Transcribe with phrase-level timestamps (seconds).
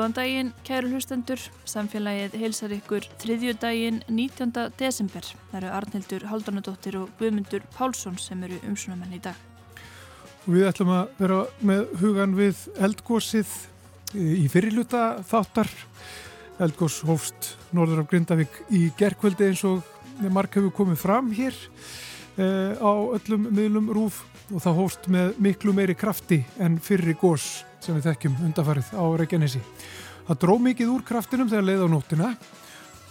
[0.00, 1.42] Góðan daginn, kæru hlustendur.
[1.68, 4.70] Samfélagið heilsar ykkur þriðju daginn 19.
[4.80, 5.28] desember.
[5.50, 9.36] Það eru Arnildur Haldunadóttir og Guðmundur Pálsson sem eru umsunamenn í dag.
[10.46, 13.52] Við ætlum að vera með hugan við eldgósið
[14.16, 15.68] í fyrirluta þáttar.
[16.64, 19.84] Eldgós hófst norður af Grindavík í gerkveldi eins og
[20.32, 21.52] mark hefur komið fram hér
[22.40, 27.58] eh, á öllum miðlum rúf og það hófst með miklu meiri krafti en fyrri gós
[27.84, 29.60] sem við þekkjum undafarið á Reykjanesi.
[30.28, 32.30] Það dró mikið úr kraftinum þegar leið á nóttina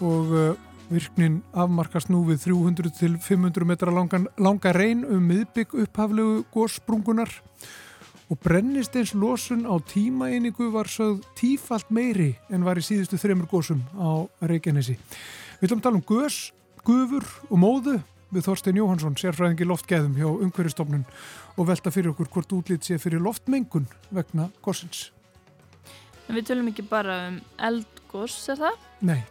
[0.06, 0.50] og uh,
[0.90, 7.34] virknin afmarkast nú við 300 til 500 metra langan, langa reyn um miðbygg upphaflegu góssprungunar
[8.30, 13.50] og brennist eins losun á tímaeiningu var sögð tífalt meiri en var í síðustu þreymur
[13.50, 14.98] gósum á Reykjanesi.
[15.60, 16.40] Við ætlum að tala um gös,
[16.86, 17.98] gufur og móðu
[18.30, 21.06] við Þorstein Jóhansson, sérfræðingi loftgæðum hjá Ungveristofnun
[21.58, 25.10] og velta fyrir okkur hvort útlýtt sé fyrir loftmengun vegna gossins.
[26.30, 28.82] En við tölum ekki bara um eldgoss, er það?
[29.10, 29.22] Nei,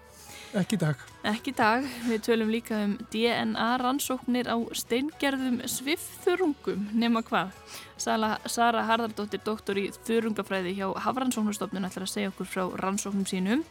[0.57, 1.05] ekki í dag.
[1.29, 1.87] Ekki í dag.
[2.09, 7.53] Við tölum líka um DNA rannsóknir á steingerðum svifþurungum, nema hvað.
[7.99, 13.65] Sara, Sara Harðardóttir, doktor í þurungafræði hjá Hafrannsóknarstofnun, ætlar að segja okkur frá rannsóknum sínum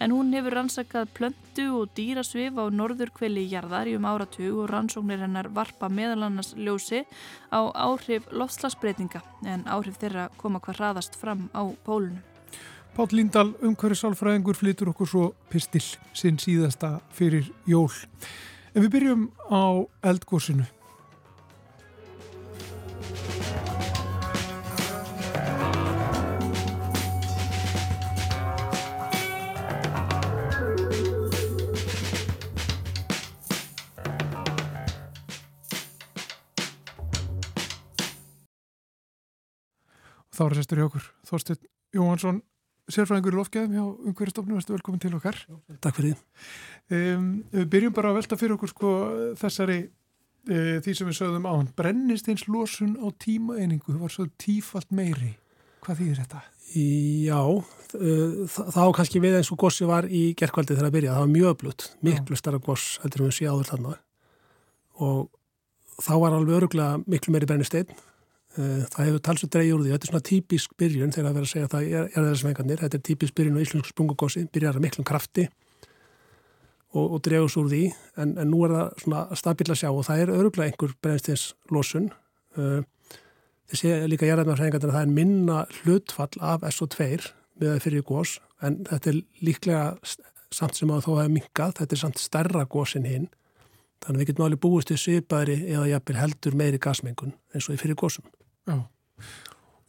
[0.00, 5.48] en hún hefur rannsakað plöntu og dýrasvif á norðurkveli í um áratug og rannsóknir hennar
[5.52, 7.04] varpa meðalannars ljósi
[7.52, 12.22] á áhrif loftslagsbreytinga en áhrif þeirra koma hvað hraðast fram á pólunum.
[13.00, 15.80] Pál Líndal, umhverfisálfræðingur, flytur okkur svo pistil
[16.12, 17.88] sinn síðasta fyrir jól.
[18.76, 20.68] En við byrjum á eldgósinu.
[40.36, 42.44] þá er sestur hjá okkur Þorstin Jóhansson,
[42.94, 45.38] sérfræðingur í lofgæðum hjá Ungverðistofnum, vestu velkomin til okkar.
[45.82, 46.16] Takk fyrir
[46.90, 48.94] um, Við byrjum bara að velta fyrir okkur sko,
[49.40, 54.28] þessari uh, því sem við sögðum á hann brennist eins losun á tímaeiningu var svo
[54.40, 55.34] tífalt meiri.
[55.84, 56.42] Hvað þýðir þetta?
[56.70, 57.40] Já,
[57.90, 61.54] þá kannski við eins og gossi var í gerðkvældi þegar að byrja, það var mjög
[61.54, 63.94] öflut miklu starra goss, heldur við séu áður þarna.
[65.00, 65.24] Og
[65.98, 67.90] þá var alveg öruglega miklu meiri brennisteinn.
[67.90, 68.09] Eh,
[68.56, 71.52] það hefur talsveit dreigi úr því, þetta er svona típisk byrjun þegar að vera að
[71.52, 74.78] segja að það er, er þessum engarnir, þetta er típisk byrjun á íslensku sprungugossi, byrjar
[74.78, 75.44] að miklum krafti
[76.90, 77.82] og, og dregus úr því.
[78.18, 81.52] En, en nú er það svona stabíl að sjá og það er öruglega einhver brennstins
[81.70, 82.10] losun
[83.70, 87.30] þið sé líka ég er að það er minna hlutfall af SO2
[87.60, 89.84] með það fyrir gos en þetta er líklega
[90.50, 93.28] samt sem að þó hefur minkað, þetta er samt stærra gosin hinn
[94.02, 97.76] þannig að við getum alveg búist í svipaðri eða jafnvel heldur meiri gasmengun eins og
[97.76, 98.26] í fyrir gosum
[98.70, 98.78] Já.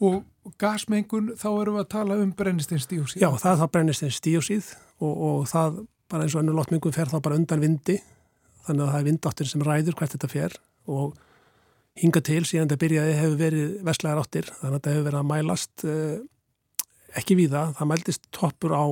[0.01, 0.23] Og
[0.61, 3.21] gasmengun, þá erum við að tala um brennisteinsdíósíð.
[3.21, 4.71] Já, það er þá brennisteinsdíósíð
[5.05, 7.99] og, og það bara eins og ennur lotmengun fer þá bara undan vindi.
[8.65, 10.57] Þannig að það er vindáttir sem ræður hvert þetta fer.
[10.89, 11.13] Og
[12.01, 14.51] hinga til síðan þetta byrjaði hefur verið vestlæðar áttir.
[14.57, 16.19] Þannig að þetta hefur verið að mælast eh,
[17.21, 18.85] ekki við það, það mæltist toppur á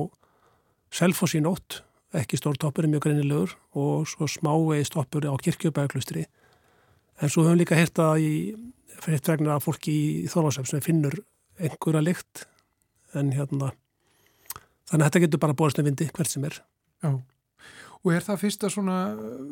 [0.90, 1.82] Selfos í nótt.
[2.18, 3.52] Ekki stór toppur, mjög greinilegur.
[3.78, 6.26] Og svo smávegi stoppur á kirkjöpæðuklustri
[7.20, 8.34] en svo höfum líka hértað í
[9.00, 11.20] fyrir vegna að fólki í þorlásefn sem finnur
[11.60, 12.46] einhverja lykt
[13.16, 13.72] en hérna
[14.90, 16.56] þannig að þetta getur bara bóðast með vindi hvert sem er.
[17.00, 17.12] Já,
[18.00, 18.96] og er það fyrsta svona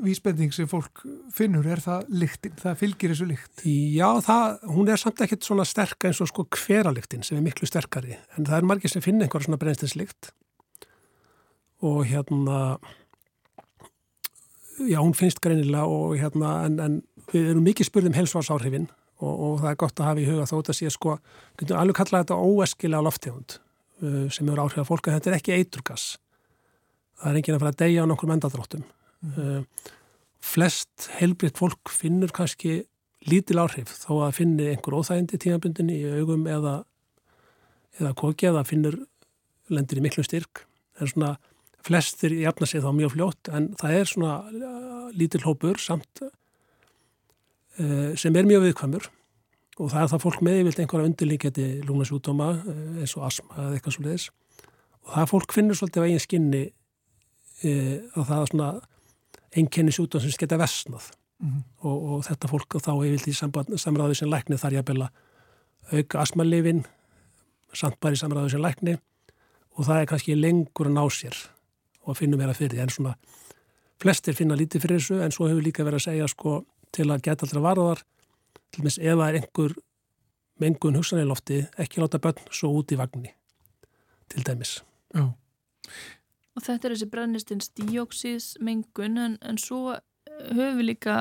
[0.05, 1.02] vísbending sem fólk
[1.35, 3.64] finnur, er það lyktin, það fylgir þessu lykt?
[3.67, 7.69] Já, það, hún er samt ekkert svona sterk eins og sko hveralyktin sem er miklu
[7.69, 10.32] sterkari en það er margir sem finna einhverja svona brennstinslykt
[11.85, 12.79] og hérna
[14.88, 16.96] já, hún finnst greinilega og hérna en, en
[17.32, 18.88] við erum mikið spurðum helsvarsáhrifin
[19.19, 21.17] og, og það er gott að hafa í huga þótt að sé sko,
[21.59, 25.38] getur alveg kallað þetta óeskilega loftegund uh, sem eru áhrif að fólk að þetta er
[25.38, 26.06] ekki eiturgas.
[27.19, 29.38] Það er enginn að fara að deyja á nokkur mendadróttum mm.
[29.43, 29.94] uh,
[30.44, 32.81] flest heilbriðt fólk finnur kannski
[33.29, 36.79] lítil áhrif þó að finni einhver óþægindi tímabundin í augum eða
[37.99, 39.00] eða koki eða finnur
[39.73, 40.62] lendir í miklu styrk.
[40.99, 41.35] En svona
[41.85, 46.23] flestir jafna sig þá mjög fljótt en það er svona uh, lítil hópur samt
[48.19, 49.08] sem er mjög viðkvæmur
[49.78, 53.76] og það er það fólk með yfirlt einhverja undirlíkjandi lúnasjúdóma eh, eins og asma eða
[53.76, 54.28] eitthvað svo leiðis
[55.04, 56.64] og það fólk finnur svolítið á eigin skinni
[57.62, 57.70] e,
[58.12, 58.69] að það er svona
[59.56, 61.62] einkenni sjúdóm sem geta vestnað mm -hmm.
[61.80, 63.34] og, og þetta fólk þá yfirlt í
[63.78, 65.10] samræðu sem lækni þar ég að bella
[65.92, 66.84] auka asmalifin
[67.72, 68.98] samt bara í samræðu sem lækni.
[69.78, 71.36] Og það er kannski lengur að ná sér
[72.04, 73.14] og finnum vera fyrir en svona
[74.00, 76.64] flestir finna lítið fyrir þessu en svo hefur líka verið að segja sko
[76.94, 78.05] til að geta allra varðar
[78.73, 79.76] til og meins ef það er einhver
[80.58, 83.35] mengun hugsanleilofti ekki láta börn svo út í vagnni
[84.29, 84.79] til dæmis
[85.14, 85.25] Já.
[86.58, 89.94] Og þetta er þessi brennistins díóksísmengun en, en svo
[90.50, 91.19] höfum við líka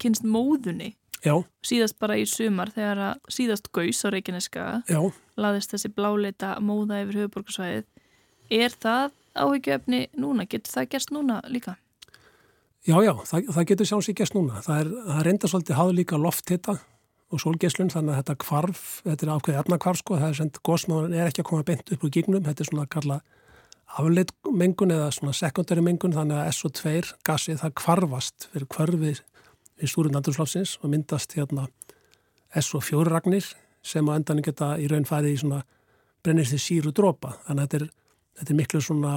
[0.00, 1.34] kynst móðunni Já,
[1.66, 5.00] síðast bara í sumar þegar að síðast gaus á Reykjaneska já,
[5.36, 7.88] laðist þessi bláleita móða yfir höfuborgarsvæðið.
[8.56, 10.46] Er það áhyggjöfni núna?
[10.48, 11.76] Getur það gerst núna líka?
[12.86, 14.62] Já, já, það, það getur sjálfs í gæst núna.
[14.64, 16.76] Það er, það er enda svolítið háðu líka lofthitta
[17.30, 21.14] og sólgeslun þannig að þetta kvarf, þetta er ákveðið efnakvarf sko, það er sendt gósmáðan
[21.14, 23.18] er ekki að koma beint upp úr gígnum, þetta er svona að kalla
[23.98, 29.22] afleitt mengun eða svona sekundari mengun þannig að SO2 gasið það kvarfast fyrir kvarfið
[29.80, 31.66] í stúrun andurslófsins og myndast hérna
[32.54, 33.46] SO4 ragnir
[33.82, 35.62] sem á endan geta í raun farið í svona
[36.22, 37.86] brennist í síru drópa þannig að þetta er,
[38.40, 39.14] þetta er miklu svona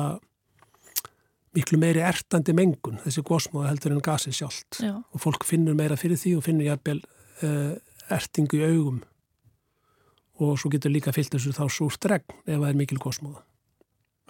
[1.53, 4.93] miklu meiri ertandi mengun þessi gósmáða heldur en gasið sjálft Já.
[4.97, 7.01] og fólk finnur meira fyrir því og finnur jafnvel
[7.45, 7.73] uh,
[8.13, 9.01] ertingu í augum
[10.41, 13.43] og svo getur líka fyllt þessu þá súrt regn ef það er mikil gósmáða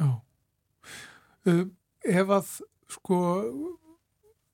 [0.02, 0.10] Já.
[1.48, 1.66] Uh,
[2.04, 2.54] ef að
[2.92, 3.18] sko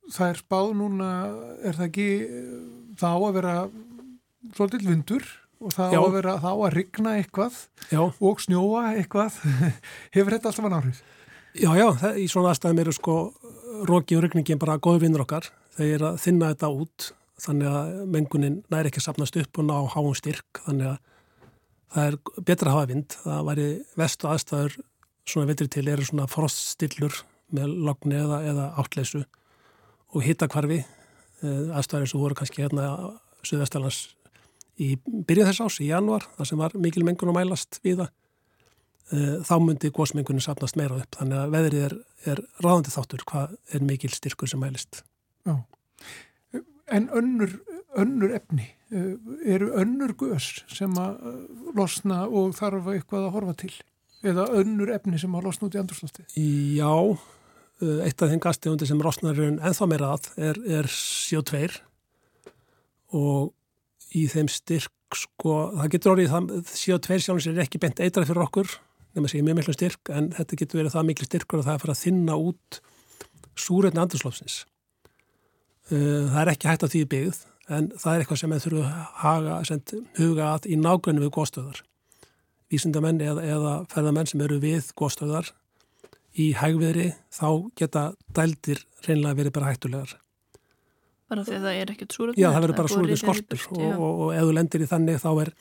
[0.10, 1.12] það er spáð núna,
[1.66, 2.58] er það ekki uh,
[3.00, 3.56] þá að vera
[4.56, 5.30] svolítið vindur
[5.60, 6.00] og það Já.
[6.00, 9.40] á að vera þá að rigna eitthvað Já, og snjóa eitthvað
[10.16, 11.02] hefur þetta alltaf að náhrif?
[11.56, 13.16] Já, já það, í svona aðstæðum eru sko
[13.90, 15.50] roki og regningin bara góður vinnur okkar.
[15.78, 17.10] Þeir eru að þinna þetta út
[17.40, 20.62] þannig að mengunin næri ekki að sapnast upp og ná háum styrk.
[20.66, 20.98] Þannig að
[21.96, 22.20] það er
[22.50, 23.18] betra að hafa vind.
[23.24, 23.68] Það væri
[24.02, 24.78] vestu aðstæður
[25.30, 27.24] svona vetri til eru svona froststillur
[27.56, 29.24] með logni eða, eða átleysu
[30.14, 30.84] og hittakvarfi
[31.42, 32.88] aðstæður eins og voru kannski hérna
[33.46, 34.00] Suðvestalans
[34.80, 38.12] í byrjun þess ás í januar þar sem var mikil mengun að mælast við það
[39.10, 41.96] þá myndi gósmengunin sapnast meira upp þannig að veðrið er,
[42.30, 45.02] er ráðandi þáttur hvað er mikil styrkur sem mælist
[45.48, 45.56] Já.
[46.92, 47.60] En önnur,
[47.98, 49.14] önnur efni, uh,
[49.46, 51.36] eru önnur gös sem að uh,
[51.78, 53.74] losna og þarf eitthvað að horfa til?
[54.26, 56.26] Eða önnur efni sem að losna út í andurslofti?
[56.76, 56.92] Já,
[57.80, 61.70] eitt af þeim gastegundi sem rosnarinn ennþá meira að er, er CO2
[63.16, 63.54] og
[64.12, 68.44] í þeim styrk sko, það getur orðið það, CO2 sjálfins er ekki bent eitra fyrir
[68.44, 68.74] okkur
[69.18, 71.80] nema sé mjög miklu styrk en þetta getur verið það miklu styrkur að það er
[71.80, 72.82] að fara að þinna út
[73.60, 74.58] súröfni andurslofsins
[75.90, 77.40] það er ekki hægt á því byggð
[77.70, 81.82] en það er eitthvað sem við þurfum huga að í nágrunni við góðstöðar
[82.70, 85.52] vísindamenn eða, eða ferðamenn sem eru við góðstöðar
[86.40, 88.04] í hægviðri þá geta
[88.36, 90.14] dældir reynlega verið bara hættulegar.
[91.30, 92.42] Bara því að það er ekkert súröfni?
[92.42, 95.30] Já, það verður bara súröfni skortur og, og, og, ef þú lendir í þannig þá
[95.34, 95.52] er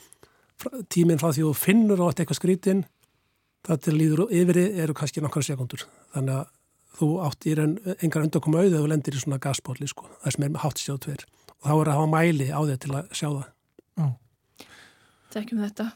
[0.92, 2.84] tíminn frá því þú finnur á eitthvað skrítin
[3.66, 5.84] það til líður yfiri eru kannski nokkara sekundur
[6.14, 6.46] þannig að
[6.98, 10.34] þú átt í raun engar undakomu auðið ef þú lendir í svona gasbóli sko, það
[10.34, 11.24] sem er með hátt sjóð tver
[11.58, 13.48] og þá er að hafa mæli á þig til að sjá það.
[13.98, 14.06] Já.
[15.34, 15.86] Þekkjum þetta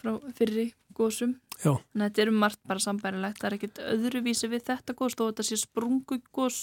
[0.00, 1.72] frá fyrri gósum Já.
[1.74, 3.40] en þetta er um margt bara sambærilegt.
[3.40, 6.60] Það er ekkert öðruvísi við þetta gós og þetta sé sprungu gós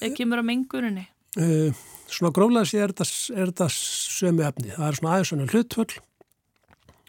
[0.00, 1.06] eða kemur að mengurinni
[1.40, 5.48] uh, Svona gróflega sé er þetta, er þetta sömu efni, það er svona aðeins svona
[5.52, 5.96] hlutvöld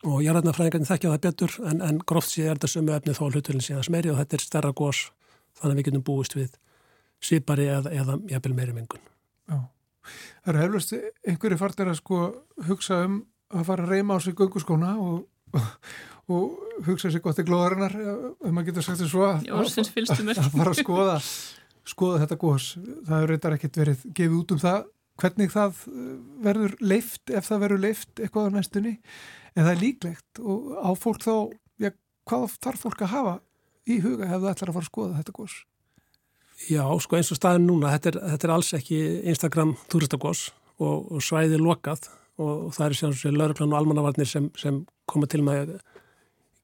[0.07, 3.63] og jarðarnafræðingarnir þekkja það betur en, en gróft sé er þetta sömu efni þó hlutvöldin
[3.63, 5.01] sé það smeri og þetta er stærra gós
[5.59, 6.53] þannig að við getum búist við
[7.23, 9.03] svipari eða, eða jafnvel meiri mengun
[9.49, 9.57] Já.
[10.45, 10.95] Það eru heflust
[11.27, 12.21] einhverju farnir að sko
[12.69, 15.25] hugsa um að fara að reyma á sig gönguskóna og,
[15.57, 15.69] og,
[16.31, 20.71] og hugsa sér gott í glóðarinnar ef maður getur sagt þess svo að, að fara
[20.71, 21.17] að skoða
[21.89, 22.71] skoða þetta gós.
[22.77, 24.87] Það hefur reyndar ekkert verið gefið út um það
[25.19, 25.83] hvernig það
[26.45, 28.93] verður leift ef það verður leift eitthvað á næstunni
[29.55, 31.33] en það er líklegt og á fólk þá
[31.81, 31.91] já,
[32.29, 33.35] hvað þarf fólk að hafa
[33.89, 35.57] í huga ef það ætlar að fara að skoða þetta gós?
[36.67, 38.99] Já, sko eins og staðin núna, þetta er, þetta er alls ekki
[39.31, 44.81] Instagram turistagós og, og svæðið lokað og, það er sjálfsveit lauruglan og almannavarnir sem, sem
[45.09, 45.75] koma til með að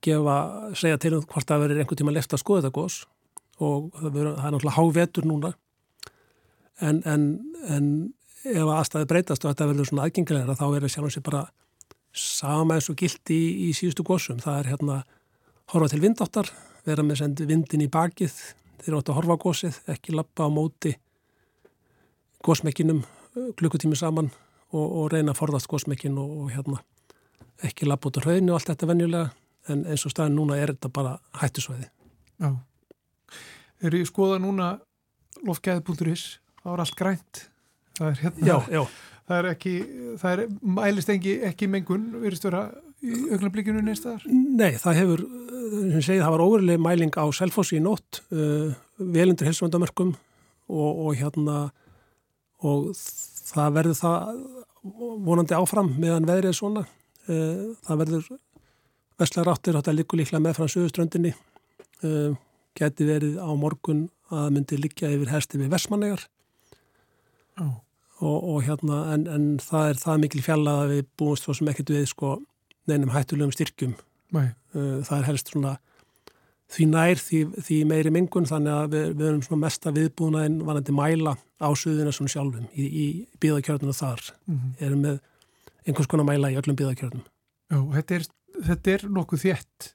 [0.05, 0.37] gefa,
[0.77, 2.97] segja til um hvort það verður einhvern tíma left að skoða þetta gós
[3.55, 5.51] og það, verður, það er náttúrulega hávetur núna
[6.83, 7.25] en, en,
[7.71, 7.87] en
[8.45, 11.45] ef aðstæði breytast og þetta verður svona aðgengilegra þá er það sjálfsveit bara
[12.15, 14.39] sama eins og gilt í, í síðustu gósum.
[14.43, 14.99] Það er hérna
[15.73, 16.51] horfa til vindáttar,
[16.85, 18.33] vera með send vindin í bakið
[18.85, 20.93] þeir áttu að horfa á gósið, ekki lappa á móti
[22.45, 23.01] gósmekkinum
[23.57, 24.29] klukkutími saman
[24.71, 26.81] og, og reyna að forðast gósmekkin og, og hérna
[27.65, 29.31] ekki lappa út á hrauninu og allt þetta venjulega
[29.73, 31.89] en eins og staðin núna er þetta bara hættusvæði.
[32.43, 32.51] Já.
[33.81, 34.75] Eru ég skoða núna
[35.45, 36.25] lofgæði.is,
[36.61, 37.45] það var allt grænt
[37.97, 38.81] það er hérna Já, já.
[39.25, 39.75] Það er ekki,
[40.21, 42.67] það er mælist engi, ekki mengun, verist vera
[43.05, 44.25] í augnablikinu neist þar?
[44.29, 45.25] Nei, það hefur,
[45.71, 51.11] sem segið, það var óveruleg mæling á Selfossi í nótt, uh, velundur helsvöndamörkum og, og
[51.19, 51.57] hérna
[52.65, 54.39] og það verður það
[55.25, 56.85] vonandi áfram meðan veðrið er svona.
[57.25, 58.33] Uh, það verður
[59.19, 61.31] vestlega ráttir, þetta likur líklega með frá söguströndinni
[62.03, 62.35] um,
[62.75, 66.25] geti verið á morgun að myndi liggja yfir hersti við Vestmannegar
[67.61, 67.77] oh.
[68.21, 71.71] Og, og hérna en, en það er það mikil fjalla að við búumst svo sem
[71.71, 72.37] ekkert við sko
[72.89, 73.95] neinum hættulegum styrkjum
[74.35, 74.47] Nei.
[74.75, 75.75] Uh, það er helst svona
[76.75, 80.57] því nær því, því meiri mingun þannig að við, við erum svona mesta viðbúna en
[80.65, 83.05] vanandi mæla á suðina svona sjálfum í, í
[83.43, 84.73] bíðakjörnuna þar mm -hmm.
[84.87, 85.19] erum með
[85.85, 87.25] einhvers konar mæla í öllum bíðakjörnum
[87.69, 88.25] Já, þetta er,
[88.71, 89.91] þetta er nokkuð þétt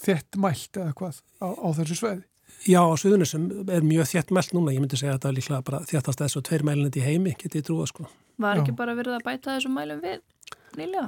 [0.00, 2.24] þétt mælt eða hvað á, á þessu sveiði
[2.68, 5.36] Já, á suðunum sem er mjög þétt mælt núna ég myndi segja að þetta er
[5.38, 8.04] líklega bara þéttast þessu tveir mælinandi í heimi, getið ég trúa sko
[8.40, 8.62] Var Já.
[8.62, 10.20] ekki bara verið að bæta þessu mælum við
[10.76, 11.06] nýlega?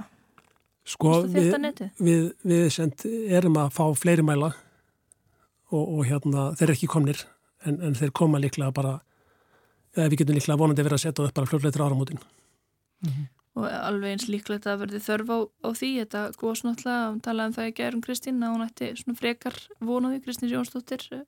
[0.88, 1.52] Sko við,
[2.00, 4.50] við, við send, erum að fá fleiri mæla
[5.72, 7.22] og, og hérna þeir eru ekki komnir
[7.68, 8.96] en, en þeir koma líklega bara
[9.96, 12.20] eða við getum líklega vonandi verið að setja upp bara fljóðleitur áramótin.
[13.52, 15.90] Og alveg eins líklegt að verði þörf á, á því.
[16.00, 19.58] Þetta góðs náttúrulega, hún talaði um það í gærum Kristín að hún ætti svona frekar
[19.84, 21.26] vonaði Kristín Jónsdóttir eh,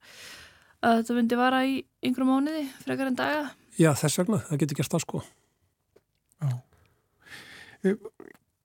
[0.80, 3.44] að þetta myndi vara í yngrum mánuði frekar en daga.
[3.76, 5.24] Já þess vegna, það getur gert það sko.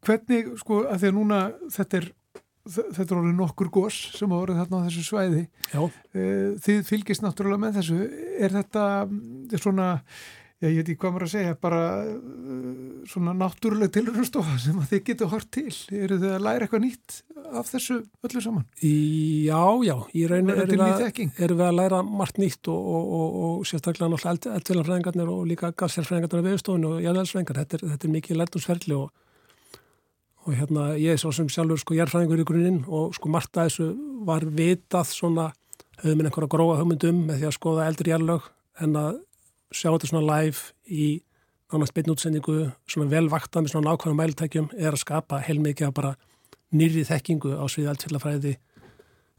[0.07, 1.39] Hvernig, sko, að því að núna
[1.75, 2.05] þetta er,
[2.69, 5.41] þetta er orðið nokkur gós sem hafa orðið þarna á þessu svæði.
[5.73, 5.79] Já,
[6.15, 7.97] Eh, þið fylgist náttúrulega með þessu.
[8.39, 10.07] Er þetta mm, svona já,
[10.67, 12.63] ég veit ekki hvað maður að segja bara eh,
[13.07, 15.69] svona náttúruleg tilröðstofa sem að þið getur hort til.
[15.95, 17.19] Eru þið að læra eitthvað nýtt
[17.59, 18.65] af þessu öllu saman?
[18.83, 19.95] Já, já,
[20.51, 24.57] Er þetta erum, við- við að læra margt nýtt og, og, og, og sérstaklega náttúrulega
[24.59, 29.07] eldfélagfræðingarnir og líka gassjárfræðingarnir á viðstofinu og jæðalsfræðingar, þetta, þetta er mikið lærtumsferli og,
[30.45, 33.71] og hérna ég er svo sem sjálfur sko jærfræðingur í grunninn og sko margt að
[33.71, 33.89] þessu
[34.27, 35.47] var vitað svona,
[36.03, 38.47] höfum minn einhverja gróa hugmyndum með því að skoða eldri jærlög
[38.83, 39.19] en að
[39.71, 41.21] sjá þetta svona live í
[41.69, 42.57] nánast beinn útsendingu
[42.89, 46.15] svona velvakta með svona nákvæmum mæltækjum er að skapa heilmikið að bara
[46.73, 48.55] nýrri þekkingu á sviði eldfélagfræði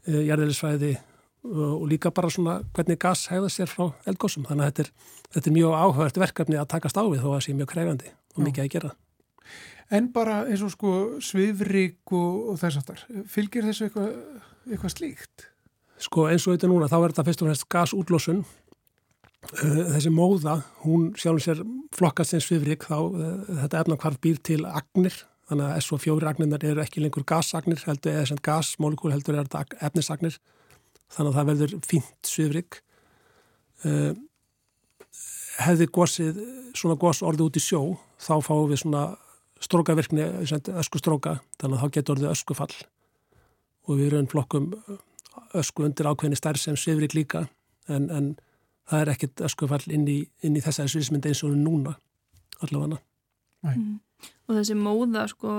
[0.07, 0.95] jarðelisfræði
[1.43, 4.45] og líka bara svona hvernig gas hegða sér frá eldgósum.
[4.45, 4.89] Þannig að þetta er,
[5.33, 8.11] þetta er mjög áhugavert verkefni að takast á við þó að það sé mjög krefandi
[8.35, 8.91] og mikið að gera.
[9.91, 10.91] En bara eins og sko
[11.23, 14.11] svifrík og, og þess aftar fylgir þessu eitthvað,
[14.69, 15.47] eitthvað slíkt?
[16.01, 18.45] Sko eins og þetta núna, þá er þetta fyrst og fremst gasútlósun.
[19.41, 21.61] Uh, Þessi móða, hún sjálfum sér
[21.97, 23.29] flokkast sem svifrik þá uh,
[23.63, 25.15] þetta efnakvarf býr til agnir
[25.49, 29.81] þannig að SO4 agnirnar eru ekki lengur gasagnir heldur eða sem gasmólekúl heldur er þetta
[29.89, 30.37] efnisagnir
[31.11, 32.79] þannig að það verður fínt svifrik
[33.89, 34.13] uh,
[35.61, 36.39] hefði gósið
[36.77, 37.81] svona gós orðið út í sjó
[38.21, 39.03] þá fáum við svona
[39.61, 40.27] strókavirkni
[40.81, 42.73] ösku stróka þannig að þá getur orðið öskufall.
[43.89, 44.71] Og við erum flokkum
[45.57, 47.45] ösku undir ákveðinni stærð sem svifrik líka
[47.89, 48.31] en, en
[48.91, 51.95] það er ekkit öskufall inn í, inn í þessari sviðismynd eins og núna
[52.61, 52.99] allavega.
[53.65, 53.99] Mm.
[54.49, 55.53] Og þessi móða, sko,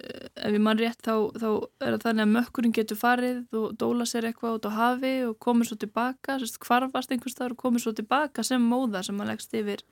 [0.00, 1.48] eh, ef ég mann rétt þá, þá
[1.84, 5.34] er það þannig að mökkurinn getur farið og dóla sér eitthvað út á hafi og
[5.44, 9.34] komið svo tilbaka, sérst, hvarfast einhvers staðar og komið svo tilbaka sem móða sem að
[9.34, 9.84] leggst yfir,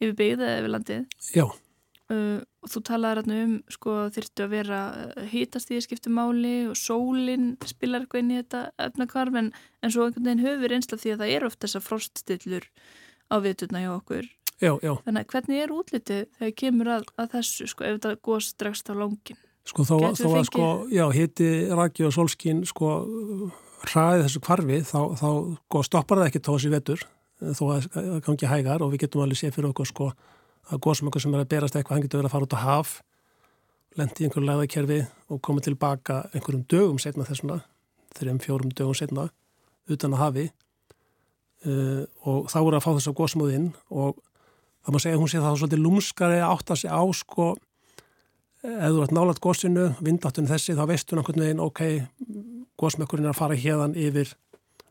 [0.00, 1.18] yfir byggðið eða yfir landið.
[1.34, 1.46] Já,
[2.10, 4.80] Uh, og þú talaði hérna um sko þyrftu að vera
[5.30, 10.06] hýtast í skiptu máli og sólinn spilar eitthvað inn í þetta efnakvarf en, en svo
[10.06, 12.66] einhvern veginn höfur einsla því að það er oft þessar froststillur
[13.32, 14.28] á viturna hjá okkur
[14.60, 14.92] já, já.
[15.06, 18.92] þannig að hvernig er útlitið þegar kemur að, að þessu sko ef þetta góðs dregst
[18.92, 19.40] á langin
[19.70, 22.88] Sko við að sko, já, hiti, raki og solskín sko
[23.84, 27.04] hraðið þessu kvarfi þá, þá sko, stoppar það ekki tóðs í vetur
[27.40, 30.08] þó að það gangi hægar og við getum alveg séð fyrir okkur sko
[30.70, 32.60] að góðsum okkur sem er að berast eitthvað, hann getur verið að fara út á
[32.64, 32.96] haf
[33.98, 34.98] lendi í einhverju læðakerfi
[35.30, 37.60] og koma tilbaka einhverjum dögum setna þessuna,
[38.18, 39.28] þrjum fjórum dögum setna
[39.90, 40.44] utan að hafi.
[41.66, 44.20] Uh, og þá voru að fá þess að góðsmóð inn og
[44.80, 47.48] það má segja að hún sé það svolítið lúmskari að átta sig á sko
[48.60, 51.82] ef þú ert nálat góðsinu, vindáttunum þessi þá veistu nákvæmlega veginn, ok
[52.80, 54.32] góðsmökkurinn er að fara hérðan yfir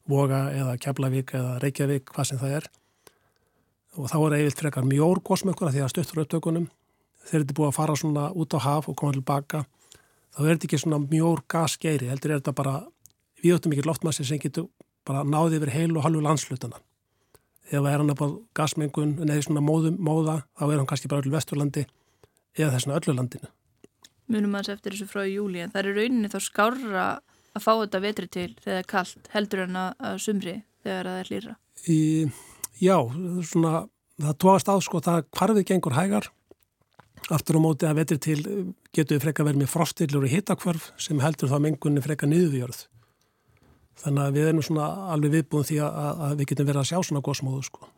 [0.09, 2.69] Voga eða Keflavík eða Reykjavík, hvað sem það er
[3.99, 6.69] og þá er eiginlega frekar mjór góðsmökkur því að stuttur upptökunum.
[7.27, 9.65] Þeir eru búið að fara svona út á haf og koma tilbaka
[10.33, 12.75] þá er þetta ekki svona mjór gasgeiri heldur er þetta bara
[13.43, 14.69] við áttum ekki loftmassi sem getur
[15.07, 16.79] bara náði yfir heil og halvu landslutana
[17.69, 18.27] ef það er hann að bá
[18.57, 21.85] gasmengun neði svona móðum, móða þá er hann kannski bara öllu vesturlandi
[22.57, 23.49] eða þessuna öllu landinu.
[24.29, 27.07] Munum aðeins eftir þessu frá júli en það er rauninni þá skárra
[27.55, 31.11] að fá þetta vetri til þegar það er kallt heldur en að, að sumri þegar
[31.11, 31.55] það er hlýra
[31.89, 31.99] Í,
[32.81, 32.97] já,
[33.45, 33.87] svona
[34.19, 36.29] það tóast á sko það hvarfið gengur hægar
[37.29, 38.39] aftur á móti að vetri til
[38.95, 42.85] getur við freka verið með frostillur og hitakvarf sem heldur þá mengunni freka niðurjörð
[43.99, 46.99] þannig að við erum svona alveg viðbúin því að, að við getum verið að sjá
[47.03, 47.89] svona góðsmóðu sko.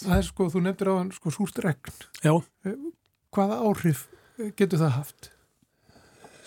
[0.00, 1.96] Það er sko, þú nefndir á hann sko súrt regn.
[2.24, 2.32] Já.
[3.34, 4.06] Hvaða áhrif
[4.56, 5.30] getur það haft?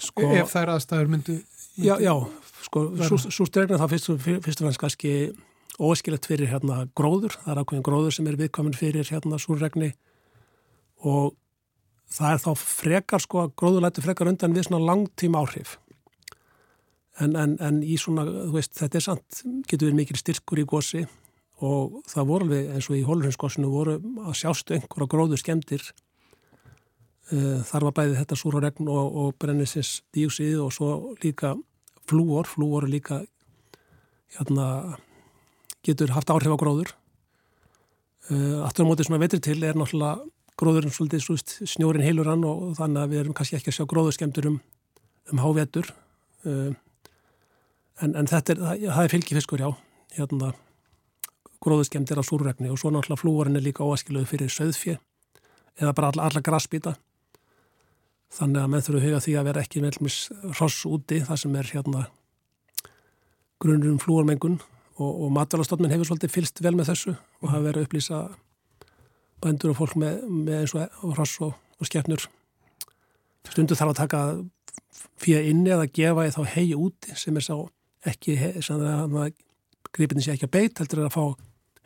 [0.02, 1.36] Sko, Ef þær aðstæður myndu
[1.74, 2.14] Já, já,
[2.68, 2.84] sko,
[3.34, 5.14] sústregna þá fyrst, fyrst og fannst kannski
[5.82, 9.94] óskilett fyrir hérna gróður, það er ákveðin gróður sem er viðkomin fyrir hérna súrregni
[11.04, 11.34] og
[12.14, 15.78] það er þá frekar sko að gróðulæti frekar undan við svona langtíma áhrif.
[17.22, 20.70] En, en, en í svona, þú veist, þetta er sant getur við mikil styrkur í
[20.70, 21.04] gósi
[21.64, 25.84] og það voru alveg eins og í hólurinsgósinu voru að sjástu einhverja gróður skemdir
[27.32, 30.90] uh, þar var bæði þetta súraregn og, og brennisins díusið og svo
[31.24, 31.54] líka
[32.10, 33.22] flúor, flúor er líka
[34.34, 34.98] hérna
[35.84, 36.94] getur haft áhrif á gróður.
[38.32, 40.24] Uh, aftur á mótið svona vetri til er náttúrulega
[40.60, 43.88] gróðurinn svolítið svist, snjórin heilur hann og þannig að við erum kannski ekki að sjá
[43.90, 44.60] gróðurskemdur um,
[45.34, 45.90] um hávetur.
[46.46, 46.72] Uh,
[48.02, 49.72] en, en þetta er, það, er fylgifiskur, já,
[50.18, 50.54] hérna
[51.64, 54.98] gróðurskemdir á súrregni og svo náttúrulega flúorinn er líka óaskiluð fyrir söðfjö
[55.80, 56.98] eða bara alla, alla grassbýta.
[58.34, 60.20] Þannig að menn þurfu huga því að vera ekki meðlumis
[60.60, 62.06] ross úti, það sem er hérna
[63.62, 64.60] grunnur um flúormengun
[64.98, 68.20] og, og matalastofnun hefur svolítið fylst vel með þessu og hafa verið að upplýsa
[69.44, 72.28] bændur og fólk með, með eins og hross og, og skefnur
[73.52, 74.22] stundu þarf að taka
[75.22, 77.56] fyrir inni eða gefa í þá hegi úti sem er sá
[78.10, 79.34] ekki sem að
[79.94, 81.24] gripinni sé ekki að beit heldur að fá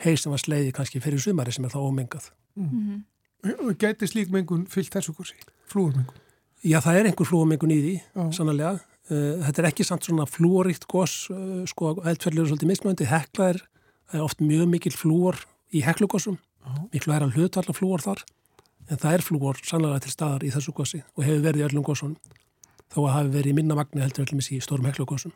[0.06, 3.06] hegi sem var sleiði kannski fyrir sumari sem er þá ómengað mm -hmm.
[3.78, 5.36] Gæti slík mengun fyllt þessu kursi?
[5.70, 6.15] Flúurmengun?
[6.65, 7.96] Já, það er einhver flúurmengun í því,
[8.34, 13.50] sannlega þetta er ekki samt svona flúoríkt gos, eh, sko, eldferðlur er svolítið mismöndi, hekla
[13.54, 13.62] er,
[14.13, 15.39] er oft mjög mikil flúor
[15.72, 16.38] í heklugosum,
[16.91, 18.24] miklu er að hluta allar flúor þar,
[18.89, 21.88] en það er flúor sannlega til staðar í þessu gosi og hefur verið í öllum
[21.88, 22.17] gosunum,
[22.91, 25.36] þó að hafi verið í minna magni heldur öllum í stórum heklugosum.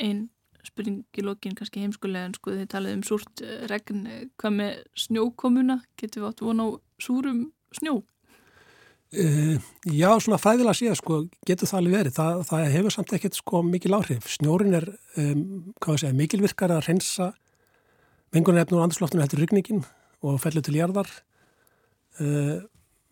[0.00, 0.28] Einn
[0.64, 4.06] spurning í lokin kannski heimskulega en sko þið talaði um súrt eh, regn,
[4.40, 6.68] hvað með snjókomuna, getur við átt vona á
[7.00, 8.00] súrum snjó?
[9.10, 9.56] Uh,
[9.90, 12.12] já, svona fræðilega síðan sko, getur það alveg verið.
[12.14, 14.26] Það, það hefur samt ekkert sko, mikil áhrif.
[14.30, 14.84] Snjórin er
[15.18, 15.40] um,
[15.82, 17.32] segja, mikilvirkar að reynsa
[18.30, 19.80] mengunarefnur og andurslóftunum heldur rygningin
[20.22, 21.10] og fellur til jarðar.
[22.20, 22.60] Uh,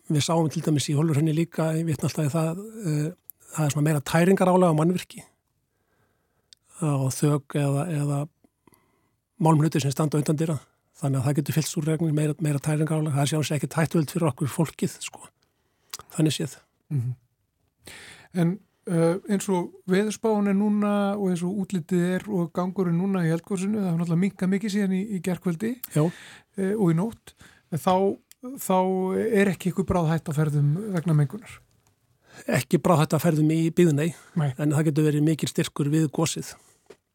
[0.07, 4.03] við sáum til dæmis í Hólurhönni líka, ég vitna alltaf það, uh, það er meira
[4.07, 5.25] tæringar álega á mannvirki
[6.79, 8.21] og þög eða, eða
[9.43, 10.55] málmluti sem standa undan dýra.
[11.01, 13.17] Þannig að það getur fyllt úr regnin meira, meira tæringar álega.
[13.17, 15.27] Það er sér ekki tættvöld fyrir okkur fólkið sko
[16.15, 16.57] þannig séð.
[16.89, 17.93] Mm -hmm.
[18.33, 18.59] En
[18.89, 23.25] uh, eins og veðurspáin er núna og eins og útlitið er og gangur er núna
[23.25, 26.09] í eldgóðsunu, það er náttúrulega minka mikið síðan í, í gerkveldi uh,
[26.75, 27.35] og í nótt,
[27.73, 28.15] þá,
[28.57, 28.77] þá
[29.25, 31.59] er ekki ykkur bráðhætt að ferðum vegna mengunar.
[32.47, 36.53] Ekki bráðhætt að ferðum í byðunei, en það getur verið mikil styrkur við gósið,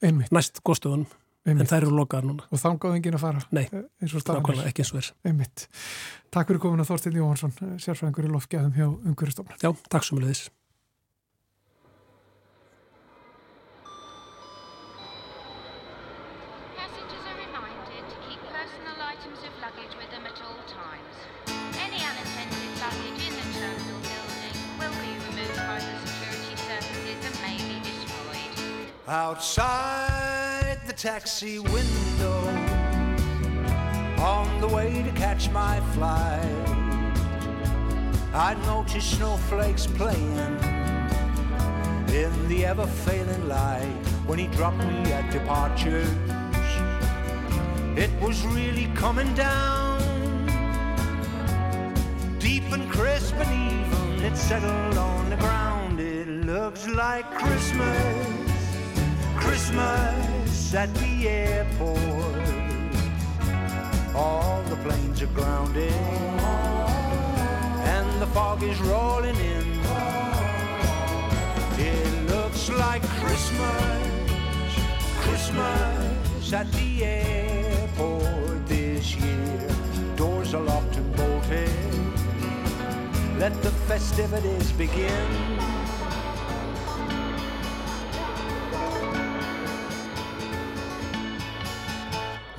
[0.03, 0.33] Einmitt.
[0.35, 1.09] næst góðstöðunum.
[1.45, 1.67] Einmitt.
[1.67, 2.47] En það eru lokaðar núna.
[2.49, 3.43] Og þá gáði engin að fara?
[3.53, 5.11] Nei, nákvæmlega ekki eins og er.
[5.29, 5.67] Einmitt.
[6.33, 9.61] Takk fyrir komin að Þorstein Jóhansson, sérfræðingur í lofgæðum hjá Ungveristofnum.
[9.61, 10.53] Já, takk svo með þess.
[29.07, 30.14] Outside the
[30.97, 32.39] taxi window
[34.19, 36.45] On the way to catch my flight.
[38.33, 40.59] I noticed snowflakes playing
[42.09, 43.93] In the ever-failing light
[44.27, 46.09] When he dropped me at departures.
[47.97, 50.01] It was really coming down.
[52.39, 55.99] Deep and crisp and even It settled on the ground.
[56.01, 58.45] It looks like Christmas
[59.37, 60.34] Christmas
[60.77, 61.99] at the airport.
[64.15, 65.93] All the planes are grounded
[67.93, 69.81] and the fog is rolling in.
[71.79, 74.73] It looks like Christmas,
[75.19, 79.69] Christmas at the airport this year.
[80.17, 81.71] Doors are locked and bolted.
[83.39, 85.54] Let the festivities begin.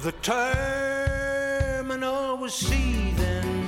[0.05, 0.13] The
[1.81, 3.67] terminal was seething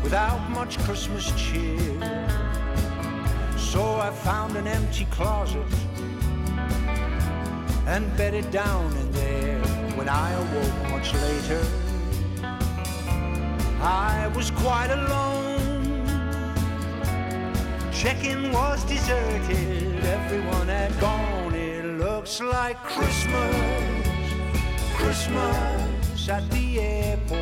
[0.00, 1.98] without much Christmas cheer.
[3.56, 5.66] So I found an empty closet
[7.88, 9.58] and bedded down in there.
[9.96, 11.66] When I awoke much later,
[13.82, 16.06] I was quite alone.
[17.92, 21.56] Check-in was deserted, everyone had gone.
[21.56, 24.09] It looks like Christmas
[25.02, 27.40] Christmas at the airport.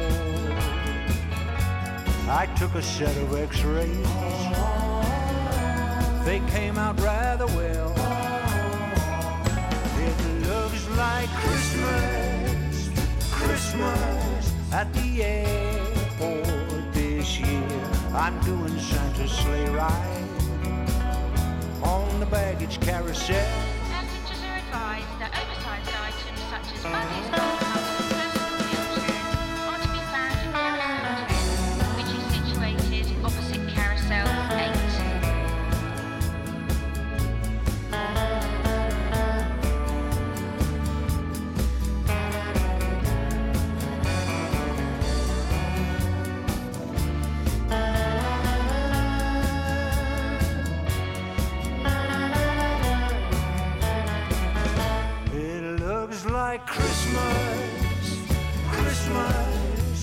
[2.29, 4.07] I took a set of x-rays
[6.29, 7.91] they came out rather well.
[9.97, 12.91] It looks like Christmas,
[13.33, 17.81] Christmas at the airport this year.
[18.13, 20.29] I'm doing Santa's sleigh ride
[21.83, 23.68] on the baggage carousel.
[26.85, 27.68] Amistoso.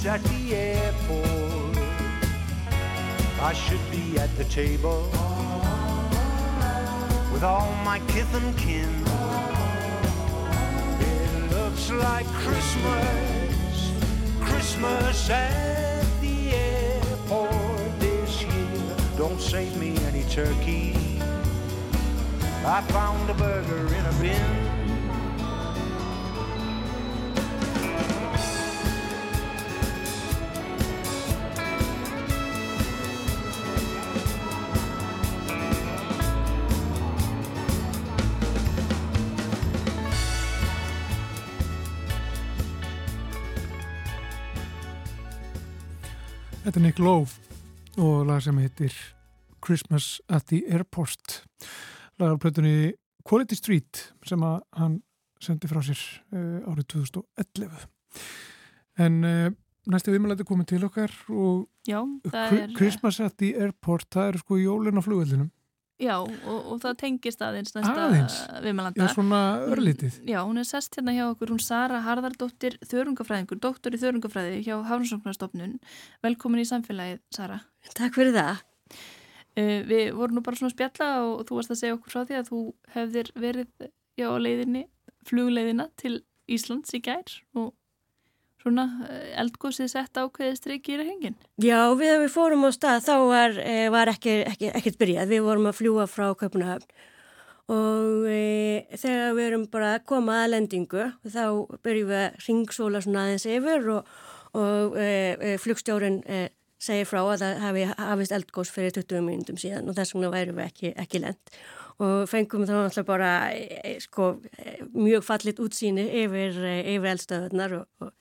[0.08, 1.78] At the airport.
[3.42, 5.10] I should be at the table
[7.34, 8.88] with all my kith and kin.
[11.02, 13.92] It looks like Christmas,
[14.42, 18.98] Christmas at the airport this year.
[19.18, 21.20] Don't save me any turkey.
[22.64, 24.65] I found a burger in a bin.
[46.76, 48.92] Þetta er Nick Lowe og lag sem heitir
[49.64, 51.38] Christmas at the Airport.
[52.20, 52.90] Lagarplötunni
[53.24, 54.98] Quality Street sem að hann
[55.40, 56.02] sendi frá sér
[56.36, 57.86] uh, árið 2011
[59.08, 59.48] en uh,
[59.88, 62.76] næstu viðmælæti komið til okkar og Já, Kri- er...
[62.76, 65.54] Christmas at the Airport það eru sko jólin á flugvellinum
[66.02, 68.38] Já, og, og það tengist aðeins næsta Aðeins?
[68.66, 69.06] viðmælanda.
[69.06, 69.40] Já, svona
[69.72, 74.60] örlítið Já, hún er sest hérna hjá okkur, hún Sara Harðardóttir, þörungafræðingur, doktor í þörungafræði
[74.66, 75.78] hjá Hafnarsóknarstofnun.
[76.26, 77.62] Velkomin í samfélagið, Sara.
[77.96, 78.66] Takk fyrir það.
[79.56, 82.26] Uh, við vorum nú bara svona að spjalla og þú varst að segja okkur frá
[82.28, 82.62] því að þú
[82.98, 83.88] hefðir verið
[84.20, 84.84] já, á leiðinni,
[85.32, 86.18] flugleiðina til
[86.52, 87.72] Íslands í gær og
[88.66, 91.36] svona uh, eldgósið sett ákveðið streiki í reyngin.
[91.62, 95.36] Já, við að við fórum á stað þá var, e, var ekki, ekki, ekkert byrjað.
[95.36, 96.90] Við vorum að fljúa frá Kaupunahöfn
[97.72, 101.46] og e, þegar við erum bara að koma að lendingu þá
[101.86, 104.12] byrjum við að ringsóla svona aðeins yfir og,
[104.58, 106.44] og e, e, flugstjórin e,
[106.78, 110.62] segir frá að það hafi hafist eldgós fyrir 20 minnundum síðan og þess vegna værum
[110.62, 111.58] við ekki, ekki lend
[112.06, 117.90] og fengum þá náttúrulega bara e, sko, e, mjög fallit útsýni yfir, yfir eldstöðunar og,
[118.06, 118.14] og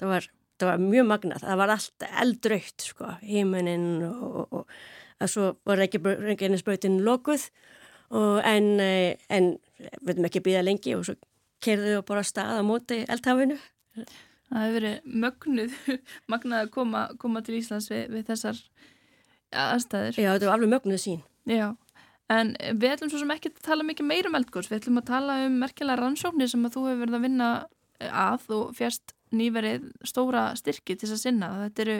[0.00, 0.28] það var,
[0.60, 4.76] það var mjög magnað, það var allt eldrautt sko, hímuninn og, og,
[5.20, 7.48] og svo var ekki reynginisbrautin lokuð
[8.14, 11.16] og en, eh, en við veitum ekki býða lengi og svo
[11.64, 13.56] kerðu við bara af stað á móti eldhafinu.
[13.94, 15.78] Það hefur verið mögnuð,
[16.32, 18.60] magnað að koma, koma til Íslands við, við þessar
[19.64, 20.20] aðstæður.
[20.20, 21.22] Já, þetta var alveg mögnuð sín.
[21.48, 21.66] Já,
[22.32, 25.10] en við ætlum svo sem ekki að tala mikið meira um eldgóðs, við ætlum að
[25.10, 27.50] tala um merkilega rannsóknir sem að þú hefur verið að vinna
[28.04, 31.50] að og fjast nýverið stóra styrki til þess að sinna.
[31.66, 31.98] Þetta eru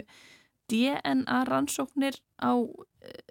[0.73, 2.53] DNA rannsóknir á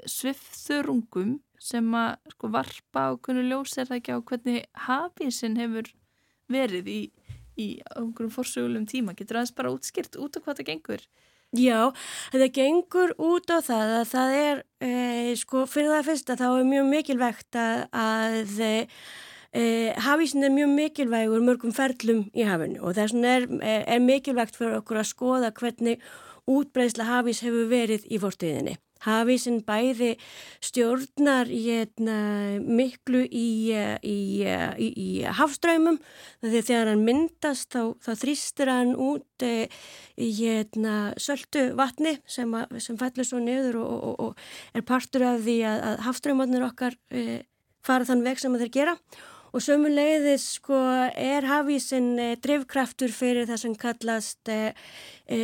[0.10, 5.90] svifþörungum sem að sko, varpa og kunnu ljós er það ekki á hvernig hafísin hefur
[6.52, 7.02] verið í,
[7.58, 9.16] í einhverjum forsögulegum tíma.
[9.18, 11.06] Getur aðeins bara útskýrt út á hvað það gengur?
[11.54, 11.94] Já,
[12.34, 14.92] þetta gengur út á það að það er, e,
[15.38, 18.56] sko, fyrir það fyrsta þá er mjög mikilvægt að, að
[19.54, 24.06] e, hafísin er mjög mikilvægur mörgum ferlum í hafinu og þess vegna er, er, er
[24.06, 26.02] mikilvægt fyrir okkur að skoða hvernig
[26.50, 28.78] útbreysla hafís hefur verið í fórtíðinni.
[29.04, 30.14] Hafísin bæði
[30.64, 32.16] stjórnar í hérna,
[32.64, 35.98] miklu í, í, í, í hafströymum
[36.40, 42.80] því þegar hann myndast þá, þá þrýstir hann út í hérna, söldu vatni sem, að,
[42.86, 46.98] sem fellur svo niður og, og, og er partur af því að, að hafströymarnir okkar
[47.12, 47.44] e,
[47.84, 50.78] fara þann veg sem þeir gera og sömuleiðis sko
[51.14, 54.74] er hafísin e, drivkraftur fyrir það sem kallast e,
[55.30, 55.42] e,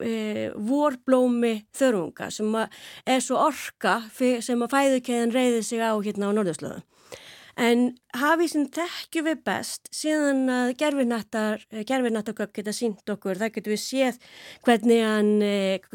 [0.00, 0.14] e,
[0.56, 6.88] vorblómi þörunga sem er svo orka sem að fæðukeiðan reyði sig á hérna á norðurslöðum.
[7.60, 14.20] En hafísin þekkju við best síðan að gerfinattargögg geta sínt okkur, það getur við séð
[14.64, 15.32] hvernig hann,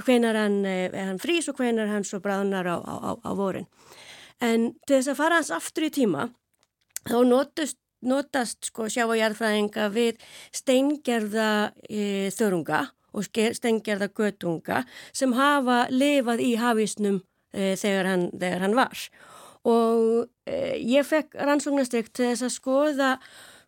[0.05, 0.59] hvenar hann,
[0.93, 3.65] hann frýs og hvenar hann svo bráðnar á, á, á vorin.
[4.37, 6.29] En til þess að fara hans aftur í tíma
[7.07, 10.21] þá notast, notast sko sjáajarfræðinga við
[10.55, 11.49] steingerða
[11.89, 12.85] e, þörunga
[13.17, 14.83] og steingerða götunga
[15.15, 17.21] sem hafa lifað í hafísnum
[17.53, 19.07] e, þegar, hann, þegar hann var
[19.67, 23.11] og e, ég fekk rannsóknarstyrk til þess að skoða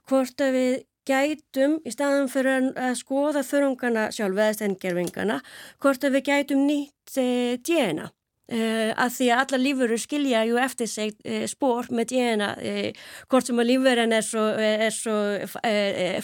[0.10, 0.78] hvort að við
[1.10, 5.40] gætum, í staðan fyrir að skoða þörungana sjálf eða steingerfingana,
[5.82, 8.10] hvort að við gætum nýtt e, DNA.
[8.50, 13.10] Uh, að því að alla lífurur skilja ju eftir sig uh, spór með DNA uh,
[13.30, 15.18] hvort sem að lífurinn er svo, er svo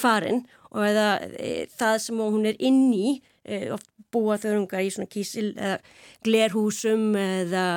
[0.02, 0.40] farin
[0.72, 1.10] og eða
[1.78, 3.12] það sem hún er inn í
[3.76, 5.78] oft búa þörungar í svona kísil eða
[6.26, 7.68] glerhúsum eða,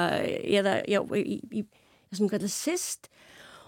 [0.41, 1.67] eða já, í,
[2.09, 3.11] það sem kallar sist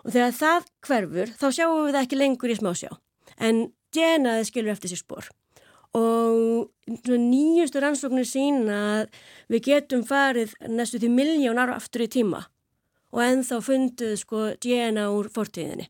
[0.00, 2.90] og þegar það hverfur þá sjáum við það ekki lengur í smásjá.
[3.36, 5.28] En DNA skilur eftir sig spór
[5.96, 6.70] og
[7.08, 12.44] nýjustu rannsóknir sína að við getum farið næstu því miljón ára aftur í tíma
[13.10, 15.88] og ennþá fundið sko DNA úr fortíðinni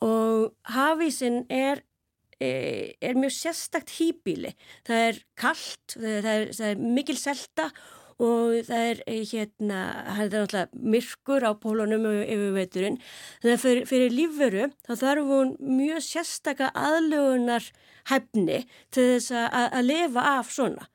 [0.00, 1.82] og hafísinn er,
[2.40, 4.54] e, er mjög sérstakt hýbíli
[4.88, 7.68] það er kallt, það er, það er mikil selta
[8.20, 12.98] og það er eh, hérna, það er náttúrulega myrkur á pólunum yfir veiturinn.
[13.40, 17.70] Þannig að fyrir, fyrir lífveru þá þarf hún mjög sérstaka aðlugunar
[18.10, 18.62] hefni
[18.94, 20.88] til þess að, lifa af svona.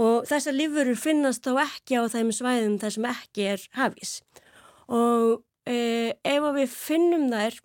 [0.00, 4.12] Og þessar lífverur finnast þá ekki á þeim svæðum þar sem ekki er hafís.
[4.88, 7.58] Og e, ef við finnum þær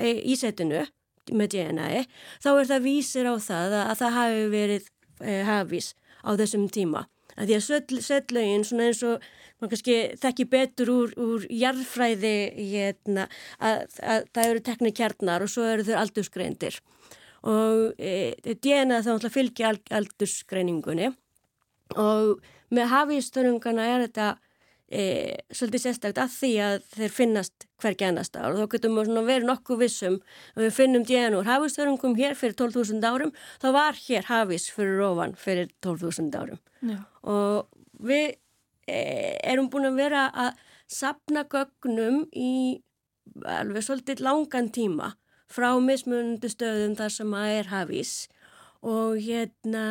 [0.00, 0.86] e, í setinu
[1.34, 2.04] með DNA
[2.42, 4.88] þá er það vísir á það að, að það hafi verið
[5.20, 5.92] e, hafís
[6.26, 9.24] á þessum tíma að því að setlaugin svona eins og
[9.60, 12.36] mann kannski þekki betur úr, úr jarðfræði
[12.72, 13.26] hérna,
[13.58, 16.78] að, að það eru teknikjarnar og svo eru þau aldursgreindir
[17.46, 21.12] og e, DNA þá náttúrulega fylgja aldursgreiningunni.
[22.02, 22.42] Og
[22.74, 24.28] með hafístörungana er þetta
[24.90, 25.02] e,
[25.54, 28.56] svolítið sérstakt að því að þeir finnast hvergi annars staðar.
[28.56, 30.16] Og þá getum við verið nokkuð vissum
[30.56, 35.04] að við finnum djæðan úr hafistörungum hér fyrir 12.000 árum þá var hér hafis fyrir
[35.06, 36.62] ofan fyrir 12.000 árum.
[36.86, 36.98] Já.
[37.24, 37.70] og
[38.04, 38.36] við
[38.86, 38.98] e,
[39.46, 42.82] erum búin að vera að sapna gögnum í
[43.42, 45.14] alveg svolítið langan tíma
[45.50, 48.14] frá mismunandi stöðum þar sem að er hafís
[48.86, 49.84] og hérna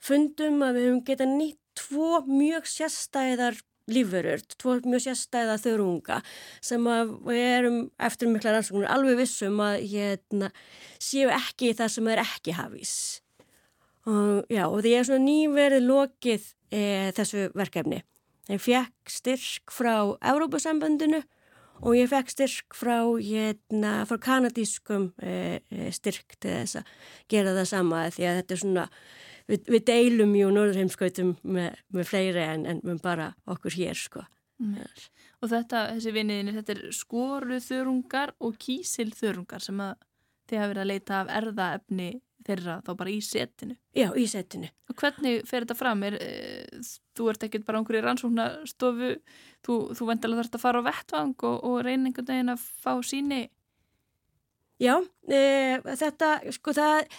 [0.00, 3.58] fundum að við höfum getað nýtt tvo mjög sérstæðar
[3.90, 6.20] lífverur, tvo mjög sérstæða þörunga
[6.64, 6.84] sem
[7.26, 10.50] við erum eftir mikla rannsóknir alveg vissum að hérna,
[11.02, 12.94] séu ekki það sem er ekki hafís.
[14.08, 16.82] Og, já, og því ég er svona nýverið lokið e,
[17.16, 18.00] þessu verkefni.
[18.50, 19.94] Ég fekk styrk frá
[20.32, 21.20] Európa-sambandinu
[21.80, 25.60] og ég fekk styrk frá, hérna, frá kanadískum e,
[25.94, 26.92] styrk til þess að
[27.32, 28.86] gera það sama því að þetta er svona
[29.48, 34.24] við, við deilum jú norðurheimskautum með, með fleiri en, en bara okkur hér sko.
[34.60, 34.84] Mm.
[35.40, 39.94] Og þetta, þessi vinniðinir, þetta er skoruþörungar og kísilþörungar sem að
[40.50, 42.10] þið hafa verið að leita af erðaefni
[42.46, 43.76] þeirra þá bara í setinu.
[43.96, 44.70] Já, í setinu.
[44.90, 46.02] Og hvernig fer þetta fram?
[46.08, 46.80] Er, e,
[47.16, 49.12] þú ert ekkert bara einhverju rannsóknastofu,
[49.66, 52.92] þú, þú vendilega þarfst að fara á vettvang og, og reyna einhvern veginn að fá
[53.06, 53.42] síni?
[54.80, 54.94] Já,
[55.28, 55.42] e,
[55.84, 57.10] þetta, sko það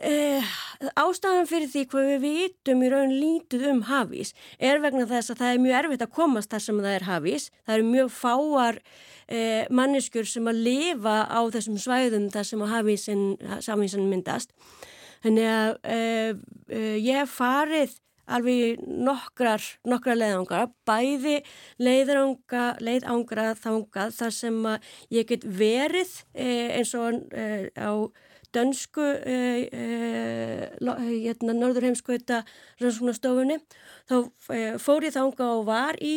[0.00, 0.44] Uh,
[0.96, 5.40] ástæðan fyrir því hvað við vitum í raun lítið um hafís er vegna þess að
[5.42, 7.48] það er mjög erfitt að komast þar sem það er hafís.
[7.66, 14.06] Það eru mjög fáar uh, manneskur sem að lifa á þessum svæðum þar sem hafísin
[14.08, 14.56] myndast.
[15.20, 16.32] Þannig að uh,
[16.96, 17.98] ég hef farið
[18.30, 21.42] alveg nokkrar, nokkrar leiðangar, bæði
[21.82, 24.58] leiðangra, leiðangra þangað þar sem
[25.12, 27.20] ég get verið eins og
[27.76, 27.92] á
[28.54, 32.42] dönsku uh, uh, hérna, norðurheimskvöta
[32.80, 33.60] rannsóknastofunni
[34.10, 34.16] þá
[34.82, 36.14] fór ég þánga og var í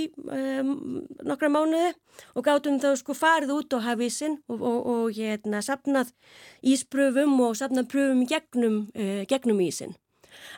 [1.24, 1.94] nokkra mánuði
[2.34, 6.14] og gátum þá sko farið út á hafísin og, og, og hérna sapnað
[6.66, 8.80] íspröfum og sapnað pröfum gegnum,
[9.30, 9.94] gegnum ísin.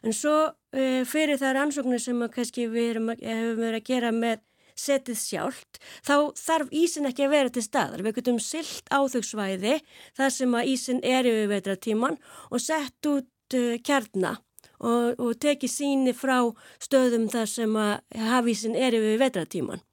[0.04, 3.12] En svo fyrir það rannsóknir sem kannski við hefum
[3.60, 4.44] verið að gera með
[4.76, 8.04] setið sjálft, þá þarf ísin ekki að vera til staðar.
[8.06, 9.80] Við getum silt á þau svæði
[10.18, 12.20] þar sem að ísin er yfir vetratíman
[12.52, 14.42] og sett út uh, kjarnar
[14.80, 16.40] og, og tekið síni frá
[16.84, 19.84] stöðum þar sem að hafísin er yfir vetratíman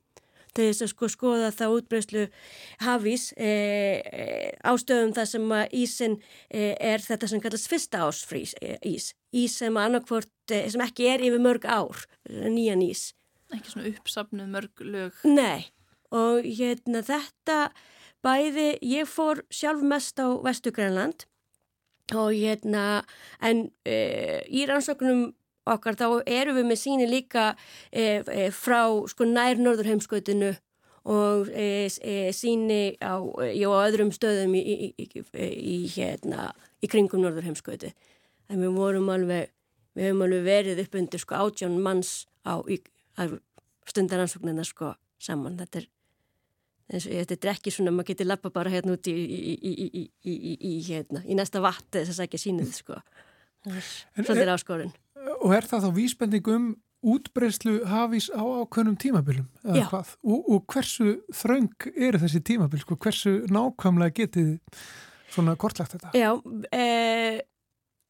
[0.52, 2.26] til þess að sko skoða það útbreyslu
[2.84, 4.24] hafís e, e,
[4.68, 6.18] ástöðum þar sem að ísin
[6.50, 8.52] e, er þetta sem kallast fyrsta ásfrís
[8.84, 9.80] ís, ís sem,
[10.52, 13.12] sem ekki er yfir mörg ár, nýjan ís
[13.52, 15.18] Ekki svona uppsapnuð mörg lög.
[15.28, 15.68] Nei,
[16.14, 17.58] og hérna þetta
[18.24, 21.26] bæði, ég fór sjálf mest á Vestugrænland
[22.12, 23.02] og hérna,
[23.40, 25.30] en e, í rannsóknum
[25.68, 27.52] okkar þá eru við með síni líka
[27.90, 30.52] e, e, frá sko nær norðurheimskautinu
[31.12, 33.18] og e, e, síni á,
[33.50, 35.24] já, á öðrum stöðum í, í, í,
[35.74, 36.50] í hérna,
[36.88, 37.92] kringum norðurheimskauti.
[38.50, 39.52] En við vorum alveg,
[39.96, 42.58] við hefum alveg verið upp undir sko átján manns á
[43.88, 45.58] stundaransóknina sko saman.
[45.60, 45.88] Þetta er,
[46.92, 50.54] eins og þetta er ekki svona, maður getur lappa bara hérna út í, í, í,
[50.72, 53.00] í hérna, í næsta vatt þess að sækja sínið sko.
[53.62, 54.96] Það er áskorun.
[55.42, 56.72] Og er það þá vísbending um
[57.02, 59.46] útbreyslu hafís á ákveðnum tímabilum?
[59.66, 62.82] Og, og hversu þröng eru þessi tímabil?
[62.82, 62.98] Sko?
[63.02, 64.52] Hversu nákvæmlega getið
[65.32, 66.12] svona kortlagt þetta?
[66.14, 66.30] Já,
[66.70, 67.40] eh,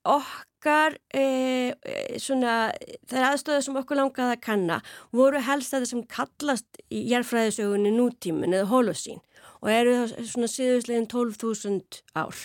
[0.09, 1.75] okkar e,
[2.21, 2.73] svona,
[3.11, 4.81] þær aðstöðu sem okkur langaði að kanna
[5.15, 9.23] voru helst að það sem kallast í jærfræðisögunni nútímin eða holosín
[9.63, 9.95] og eru
[10.27, 12.39] svona síðuslegin 12.000 ár.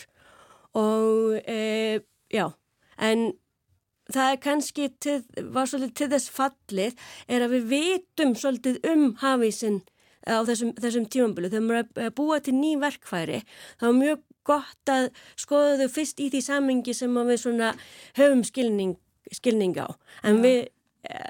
[0.77, 2.45] Og e, já,
[3.01, 3.31] en
[4.13, 5.19] það er kannski til,
[5.53, 9.81] var svolítið til þess fallið er að við vitum svolítið um hafísinn
[10.27, 13.41] á þessum, þessum tímambölu þegar maður er búa til ný verkfæri
[13.79, 17.73] þá er mjög gott að skoða þau fyrst í því samengi sem við svona
[18.19, 18.95] höfum skilning,
[19.35, 19.87] skilning á
[20.23, 20.43] en ja.
[20.45, 20.59] við
[21.11, 21.21] e,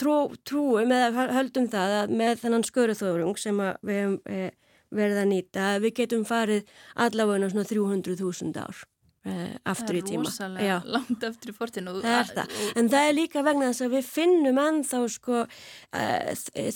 [0.00, 0.18] trú,
[0.48, 4.50] trúum eða höldum það að með þennan sköruþórung sem við hefum e,
[4.94, 8.82] verið að nýta við getum farið allavega svona 300.000 ár
[9.28, 9.36] e,
[9.68, 10.24] aftur í tíma.
[10.24, 11.96] Það er rosalega langt aftur í fortinu.
[12.02, 15.46] Það er það, en það er líka vegna þess að við finnum ennþá sko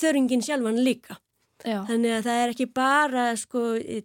[0.02, 1.18] þöringin sjálfan líka
[1.62, 1.78] Já.
[1.86, 3.60] Þannig að það er ekki bara sko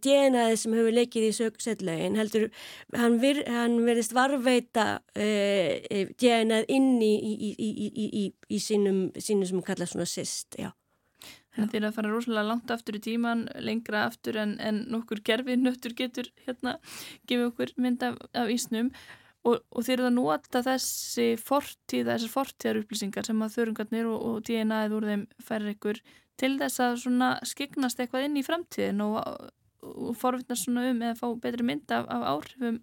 [0.06, 2.48] djenaði sem hefur leikið í sögsettlegin, heldur
[2.94, 7.52] hann, vir, hann verðist varveita uh, djenað inn í, í,
[8.06, 10.70] í, í sínum, sínum sem kallast svona sist, já.
[11.58, 15.56] Að þeir að fara rosalega langt aftur í tíman, lengra aftur en, en nokkur gerfi
[15.58, 16.76] nöttur getur hérna
[17.26, 18.92] gefið okkur mynd af, af ísnum
[19.48, 24.22] og, og þeir eru að nota þessi fortíð, þessar fortíðar upplýsingar sem að þörungarnir og,
[24.30, 26.04] og djenaðið úr þeim færir ykkur
[26.38, 29.18] til þess að svona skiknast eitthvað inn í framtíðin og,
[29.88, 32.82] og forvittnast svona um eða fá betri mynd af, af áhrifum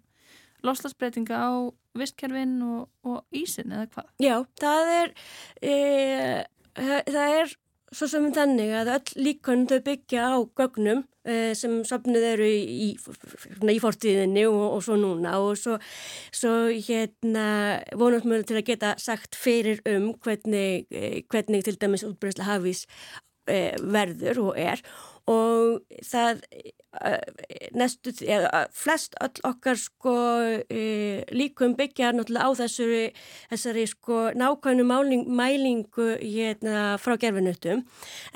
[0.65, 1.51] loslasbreytinga á
[1.95, 4.09] vistkerfin og, og ísin eða hvað?
[4.23, 5.13] Já, það er
[5.61, 5.75] e,
[6.75, 7.53] það er
[7.95, 12.89] svo sem þannig að öll líkon þau byggja á gögnum e, sem sopnuð eru í,
[12.91, 15.77] í, fortíðinni og, og svo núna og svo,
[16.35, 17.45] svo hérna
[17.95, 22.83] vonast mjög til að geta sagt fyrir um hvernig, e, hvernig til dæmis útbreyðsla hafís
[23.45, 24.81] verður og er.
[25.25, 27.15] Og það e,
[27.73, 30.13] næstu, eða flest öll okkar sko
[31.33, 33.07] líkum byggja náttúrulega á þessari,
[33.49, 37.81] þessari sko nákvæmnu máling, mælingu hérna frá gerfinuttum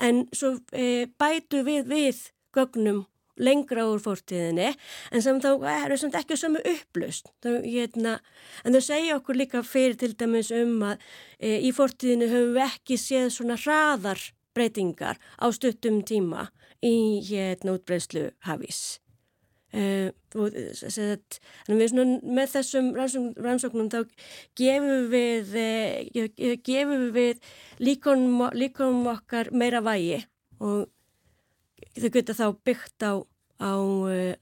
[0.02, 2.26] en svo e, bætu við við
[2.58, 3.04] gögnum
[3.40, 4.72] lengra úr fórtíðinni
[5.10, 8.18] en sem þá er það ekki sömu upplust þá, hérna,
[8.64, 11.00] en þau segja okkur líka fyrir til dæmis um að
[11.38, 14.22] e, í fórtíðinni höfum við ekki séð svona hraðar
[14.56, 16.48] breytingar á stuttum tíma
[16.82, 19.00] í hérna útbreyslu hafís.
[19.70, 21.36] Uh, og, set,
[21.70, 24.00] við svona, með þessum rannsóknum þá
[24.58, 27.38] gefum við, uh, gefum við
[27.78, 30.24] líkonum, líkonum okkar meira vægi
[30.58, 30.88] og
[31.94, 33.22] þau geta þá byggt á,
[33.62, 33.72] á,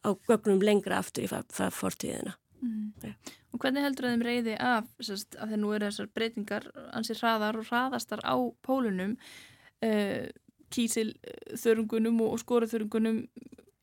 [0.00, 2.38] á gögnum lengra aftur í fortíðina.
[2.64, 2.94] Mm.
[3.04, 3.12] Ja.
[3.52, 6.66] Og hvernig heldur þeim reyði af, sérst, af því nú eru þessar breytingar
[6.96, 9.16] ansið hraðar og hraðastar á pólunum
[9.86, 10.26] uh,
[10.74, 13.22] kísilþörungunum og skoruþörungunum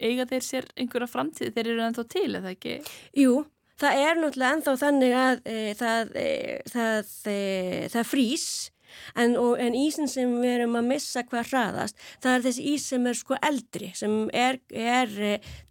[0.02, 1.52] eiga þeir sér einhverja framtíð?
[1.56, 2.78] Þeir eru ennþá til, eða ekki?
[3.18, 3.42] Jú,
[3.82, 6.32] það er náttúrulega ennþá þannig að e, það, e,
[6.72, 7.36] það, e,
[7.96, 8.48] það frýs.
[9.20, 13.08] En, en ísin sem við erum að missa hvað hraðast, það er þessi ís sem
[13.10, 15.12] er sko eldri, sem er, er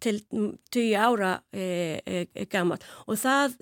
[0.03, 1.31] til 20 ára
[2.53, 3.55] gammal og það,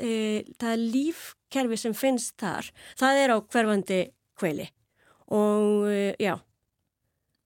[0.58, 4.00] það lífkerfi sem finnst þar, það er á hverfandi
[4.40, 4.66] kveili
[5.30, 5.86] og
[6.18, 6.34] já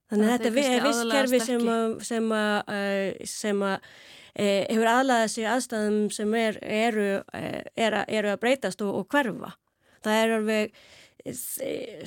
[0.07, 3.87] Þannig að þetta er visskerfi sem að, sem að, eh, sem að
[4.31, 9.09] e, hefur aðlæðað sig aðstæðum sem er, eru, eh, er, eru að breytast og, og
[9.11, 9.51] hverfa.
[10.05, 10.77] Það er alveg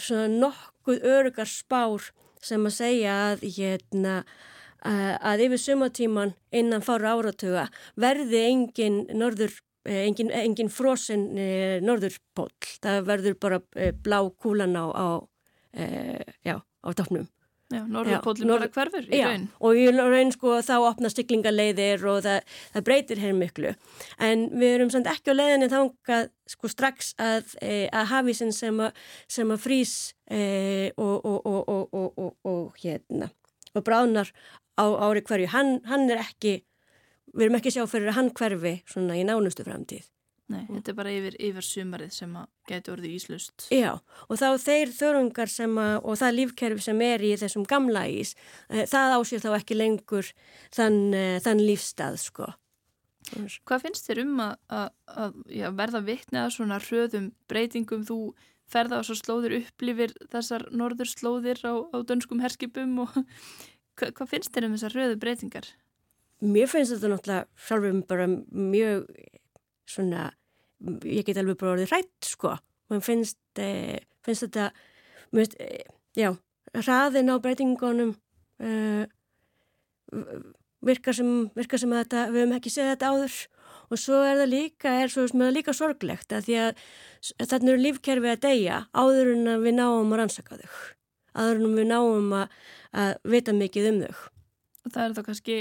[0.01, 2.07] svona nokkuð örugar spár
[2.41, 4.15] sem að segja að, hérna,
[4.81, 7.67] að yfir sumatíman innan fára áratuga
[8.01, 11.27] verði engin norður engin, engin frosinn
[11.85, 12.49] norðurpól.
[12.81, 13.61] Það verður bara
[14.01, 15.09] blá kúlan á, á,
[16.49, 17.29] já, á toppnum.
[17.71, 19.45] Já, norðurpólinn bara hverfur í raun.
[19.47, 23.75] Já, og í raun sko þá opna stiklingaleiðir og það, það breytir hér miklu.
[24.18, 28.83] En við erum samt ekki á leiðinni þangað sko strax að, e, að hafísinn sem,
[29.31, 29.95] sem að frýs
[30.27, 30.41] e,
[30.99, 33.31] og, og, og, og hérna
[33.71, 34.33] og bránar
[34.75, 35.53] á ári hverju.
[35.55, 36.61] Hann, hann er ekki,
[37.35, 40.09] við erum ekki sjá fyrir að hann hverfi svona í nánustu framtíð.
[40.51, 43.67] Nei, þetta er bara yfir, yfir sumarið sem að geti orðið íslust.
[43.71, 43.93] Já,
[44.27, 48.35] og þá þeir þörungar sem að, og það lífkerfi sem er í þessum gamla ís,
[48.69, 50.33] eh, það ásýr þá ekki lengur
[50.75, 52.51] þann, eh, þann lífstað, sko.
[53.31, 54.89] Hvað finnst þér um að, að,
[55.23, 58.07] að já, verða vittnið að svona hröðum breytingum?
[58.09, 58.19] Þú
[58.71, 63.15] ferða á svo slóðir upplifir þessar norður slóðir á, á dönskum herskipum og
[64.01, 65.69] Hva, hvað finnst þér um þessar röðu breytingar?
[66.41, 69.09] Mér finnst þetta náttúrulega sjálfum bara mjög
[69.91, 70.31] svona,
[70.81, 72.55] ég get alveg bara orðið rætt sko.
[72.91, 74.70] Mér finnst, eh, finnst þetta,
[75.31, 75.85] finnst, eh,
[76.16, 76.33] já,
[76.74, 78.16] hraðin á breytingunum
[78.61, 79.07] eh,
[80.83, 83.37] virkar sem, virkar sem þetta, við höfum ekki séð þetta áður
[83.91, 86.83] og svo er það líka, er svo sem það líka sorglegt að því að
[87.51, 90.76] þarna eru lífkerfi að deyja áður en við náum að rannsaka þau,
[91.35, 92.61] áður en við náum að,
[92.93, 94.22] að vita mikið um þau.
[94.81, 95.57] Og það er þá kannski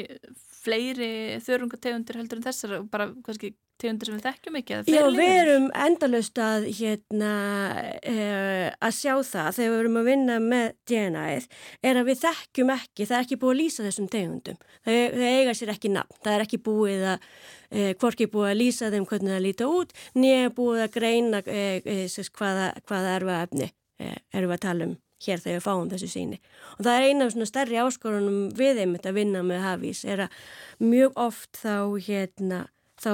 [0.63, 5.33] fleiri þörungategundir heldur en þessar og bara kannski tegundir sem við þekkjum ekki Já, við
[5.37, 7.31] erum endalust að, hérna,
[8.11, 11.47] uh, að sjá það þegar við erum að vinna með DNA-ið
[11.91, 14.61] er að við þekkjum ekki, það er ekki búið að lýsa þessum tegundum.
[14.83, 17.27] Það, það eiga sér ekki nafn, það er ekki búið að,
[17.71, 22.23] uh, hvorki búið að lýsa þeim hvernig það líta út, nýja búið að greina uh,
[22.39, 26.39] hvaða, hvaða erfa efni erum við að tala um hér þegar við fáum þessu síni.
[26.77, 30.27] Og það er eina af svona stærri áskorunum við einmitt að vinna með hafís er
[30.27, 30.37] að
[30.83, 32.61] mjög oft þá, hérna,
[32.99, 33.11] þá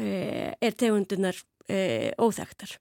[0.00, 2.78] eh, er tegundunar eh, óþægtar.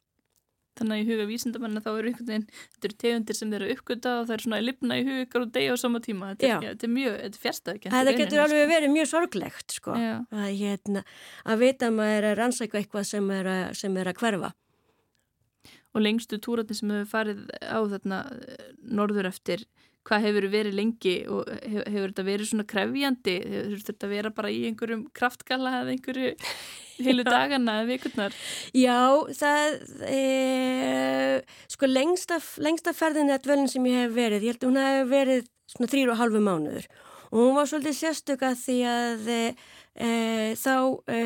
[0.80, 3.74] Þannig að í huga vísindamanna þá eru einhvern veginn, þetta eru tegundir sem þeir eru
[3.76, 6.30] uppgöta og það er svona að lifna í huga ykkur og deyja á sama tíma.
[6.32, 9.98] Þetta ja, þetta er mjög, þetta er fjärstaði Það getur alveg verið mjög sorglegt sko.
[10.00, 11.04] Að, hérna,
[11.44, 14.54] að vita að maður er að rannsækja eitthvað sem er að, sem er að hverfa.
[15.92, 19.66] Og lengstu túratni sem hefur farið á þarna eh, norður eftir,
[20.08, 23.36] hvað hefur verið lengi og hefur, hefur þetta verið svona krefjandi?
[23.56, 26.32] Hefur þetta verið bara í einhverjum kraftgala eða einhverju
[27.06, 28.40] heilu dagana eða vikurnar?
[28.78, 28.98] Já,
[29.38, 29.78] það
[30.08, 30.22] e,
[31.76, 35.12] sko lengsta, lengsta ferðin eða dvölin sem ég hef verið, ég held að hún hef
[35.12, 36.90] verið svona þrýr og halvu mánuður
[37.32, 39.44] og hún var svolítið sérstöka því að e,
[39.96, 40.10] e,
[40.60, 40.74] þá
[41.08, 41.22] e,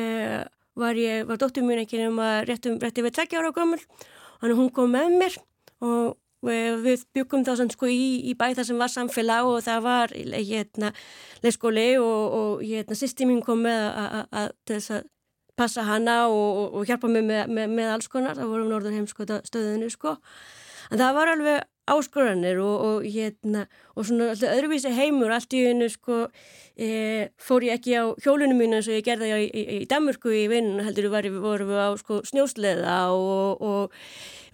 [0.78, 3.80] var ég, var dóttur mín ekki um að réttum, rétti við tveggja ára gömul
[4.40, 5.36] Þannig hún kom með mér
[5.86, 6.16] og
[6.46, 10.14] við byggum þá sem sko í, í bæ þar sem var samfélag og það var
[10.14, 10.92] hérna
[11.44, 13.86] leiskóli og, og hérna sýsti mín kom með
[14.30, 15.08] að þess að
[15.56, 18.96] passa hana og, og, og hjálpa mig með, með, með alls konar, það voru norður
[18.98, 20.16] heimskota stöðinu sko.
[20.92, 25.88] En það var alveg áskoranir og hérna og svona alltaf öðruvísi heimur allt í hennu
[25.92, 26.26] sko
[26.74, 30.32] e, fór ég ekki á hjólunum mínu eins og ég gerði í, í, í Danmörku
[30.34, 33.96] í vinn heldur var, voru við á sko snjósleða og, og,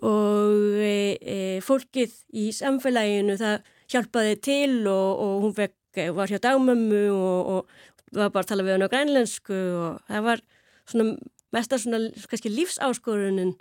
[0.04, 6.40] og e, e, fólkið í samfélaginu það hjálpaði til og, og hún vekk, var hjá
[6.40, 7.68] dagmömmu og
[8.12, 10.44] var bara að tala við hann á grænlensku og það var
[10.88, 11.14] svona
[11.52, 13.56] mesta svona kannski lífsáskorunin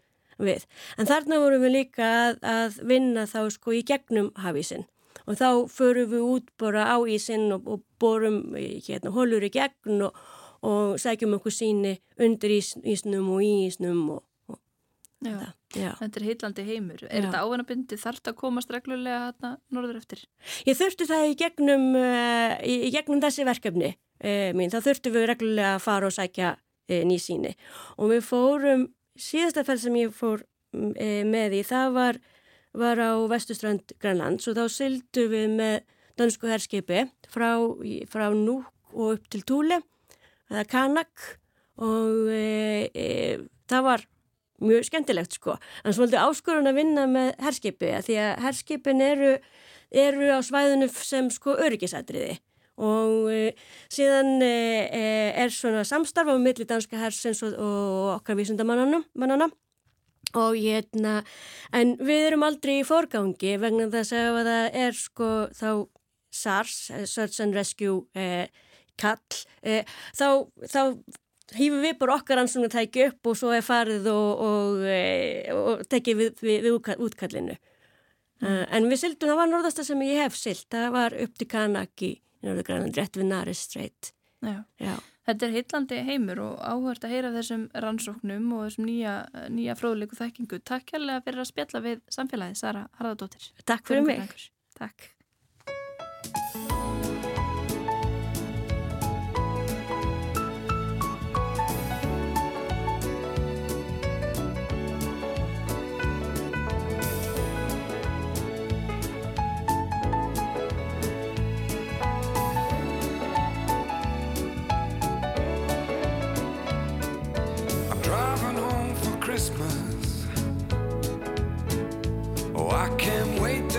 [0.46, 0.66] við.
[0.98, 4.88] En þarna vorum við líka að, að vinna þá sko í gegnum hafísinn
[5.28, 10.06] og þá förum við út bara á ísinn og, og borum hérna hólur í gegn
[10.08, 10.18] og,
[10.66, 14.60] og sækjum okkur síni undir ís, ísnum og í ísnum og, og
[15.22, 15.36] Já.
[15.36, 15.52] það.
[15.72, 15.92] Já.
[16.02, 17.04] Þetta er heitlandi heimur.
[17.08, 17.26] Er Já.
[17.28, 20.26] þetta ávanabindi þarft að komast reglulega hérna norður eftir?
[20.68, 24.74] Ég þurfti það í gegnum, uh, í, í gegnum þessi verkefni uh, mín.
[24.74, 27.54] Það þurfti við reglulega að fara og sækja uh, ný síni
[27.96, 28.90] og við fórum
[29.20, 32.20] síðasta fell sem ég fór e, með í, það var,
[32.78, 35.76] var á vestuströnd Grænlands og þá syldu við með
[36.20, 37.56] dansku herskipi frá,
[38.12, 39.82] frá Núk og upp til Túle,
[40.52, 41.38] er Kanak
[41.82, 43.08] og e, e,
[43.72, 44.08] það var
[44.62, 45.56] mjög skemmtilegt sko.
[45.82, 49.32] En svolítið áskorun að vinna með herskipi því að herskipin eru,
[49.90, 52.38] eru á svæðinu sem sko öryggisatriði
[52.82, 53.42] og e,
[53.94, 54.54] síðan e,
[54.90, 55.04] e,
[55.44, 59.04] er svona samstarf á milli danska hersins og, og okkar vísundamannana
[60.32, 61.22] og hérna,
[61.76, 65.72] en við erum aldrei í forgangi vegna þess að það er sko þá
[66.32, 66.78] SARS,
[67.12, 68.48] Search and Rescue e,
[69.02, 69.20] kall,
[69.68, 69.82] e,
[70.16, 70.82] þá, þá
[71.58, 75.84] hýfum við bara okkar ansvunum tæki upp og svo er farið og, og, e, og
[75.92, 77.58] tekið við, við, við útkallinu.
[78.42, 78.64] Mm.
[78.74, 82.14] En við sildum, það var norðasta sem ég hef sild, það var upp til Kanaki
[82.42, 84.12] í Norðurgrænland, rétt við Naris Strait.
[84.42, 84.64] Já.
[84.82, 84.96] Já.
[85.30, 89.16] Þetta er heitlandi heimur og áhört að heyra þessum rannsóknum og þessum nýja,
[89.54, 90.62] nýja fróðleiku þekkingu.
[90.66, 93.52] Takk kærlega fyrir að spjalla við samfélagið, Sara Harðardóttir.
[93.70, 94.34] Takk fyrir mig.
[94.80, 95.11] Takk.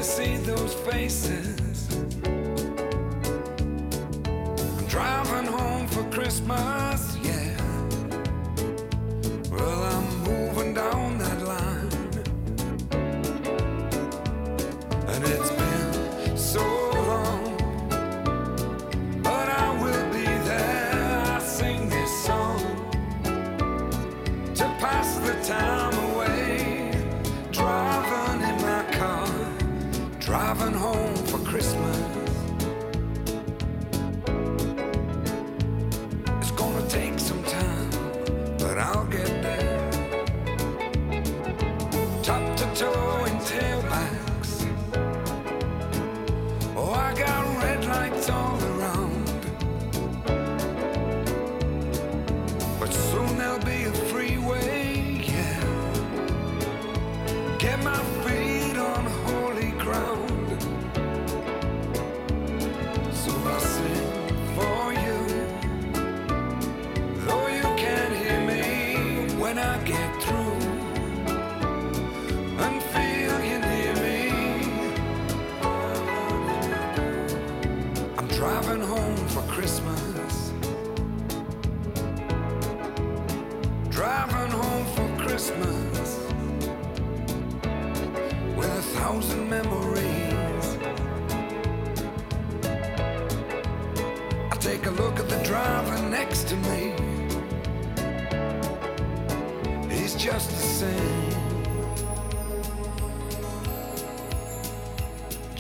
[0.03, 1.89] To see those faces.
[4.77, 6.82] I'm driving home for Christmas,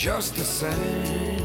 [0.02, 1.41] Just the same.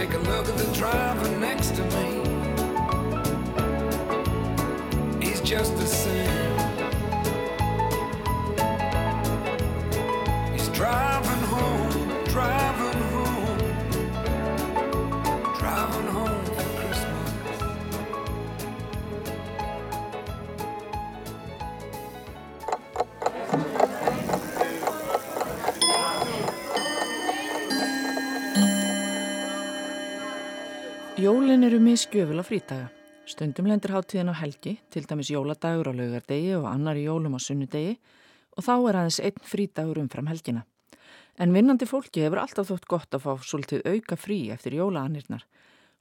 [0.00, 2.22] Take a look at the driver next to me.
[5.20, 6.49] He's just the same.
[31.30, 32.86] Jólin eru miskjöful á frítaga.
[33.22, 37.40] Stundum lendir hátíðin á helgi, til dæmis jóladagur á laugardegi og annar í jólum á
[37.44, 37.92] sunnudegi
[38.58, 40.64] og þá er aðeins einn frítagur umfram helgina.
[41.38, 45.44] En vinnandi fólki hefur alltaf þótt gott að fá svolítið auka frí eftir jólaanirnar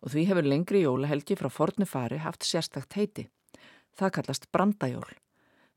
[0.02, 3.28] og því hefur lengri jólahelgi frá fornu fari haft sérstakt heiti.
[3.94, 5.14] Það kallast brandajól.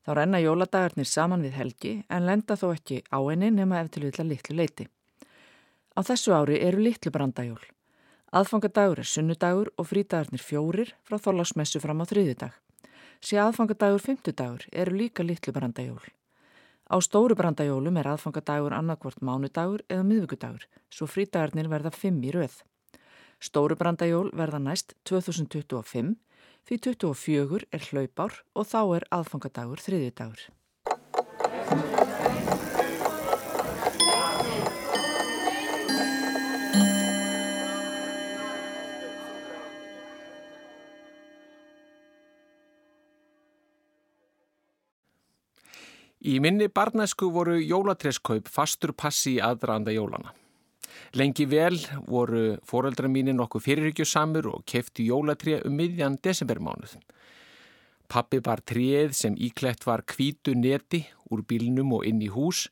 [0.01, 4.07] Þá renna jóladagarnir saman við helgi en lenda þó ekki á henni nema ef til
[4.07, 4.89] vilja litlu leiti.
[5.93, 7.61] Á þessu ári eru litlu brandajól.
[8.33, 12.55] Aðfangadagur er sunnudagur og frídagarnir fjórir frá þólasmessu fram á þriðudag.
[13.21, 16.01] Sé aðfangadagur fymtudagur eru líka litlu brandajól.
[16.89, 22.57] Á stóru brandajólum er aðfangadagur annarkvort mánudagur eða miðvíkudagur, svo frídagarnir verða fimm í röð.
[23.37, 26.15] Stóru brandajól verða næst 2025,
[26.65, 30.49] því 24 er hlaupár og þá er aðfangadagur þriðjudagur.
[46.23, 50.31] Í minni barnæsku voru jólatreskaup fastur passi í aðdraðanda jólana.
[51.19, 51.75] Lengi vel
[52.07, 56.95] voru foreldra mínir nokkuð fyrirhyggjusamur og kefti jólatré um miðjan desembermánuð.
[58.07, 62.69] Pappi bar tréð sem íklætt var kvítu neti úr bílnum og inn í hús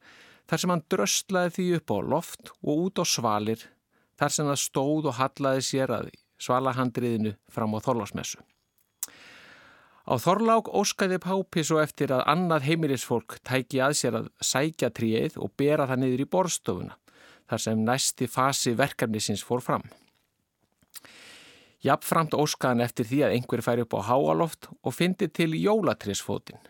[0.47, 3.67] þar sem hann dröstlaði því upp á loft og út á svalir
[4.15, 8.39] þar sem það stóð og hallaði sér að svalahandriðinu fram á þorlásmessu.
[10.01, 15.37] Á Þorlák óskaði Pápi svo eftir að annað heimilisfólk tæki að sér að sækja tríið
[15.37, 16.97] og bera það niður í borstofuna,
[17.49, 19.85] þar sem næsti fasi verkefnisins fór fram.
[21.81, 26.61] Jafnframt óskaðan eftir því að einhver fær upp á háaloft og fyndi til jólatrísfótin.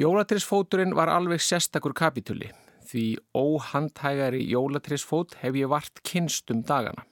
[0.00, 2.48] Jólatrisfóturinn var alveg sérstakur kapituli
[2.90, 3.04] því
[3.36, 7.04] óhandhægari jólatrisfót hef ég vart kynstum dagana.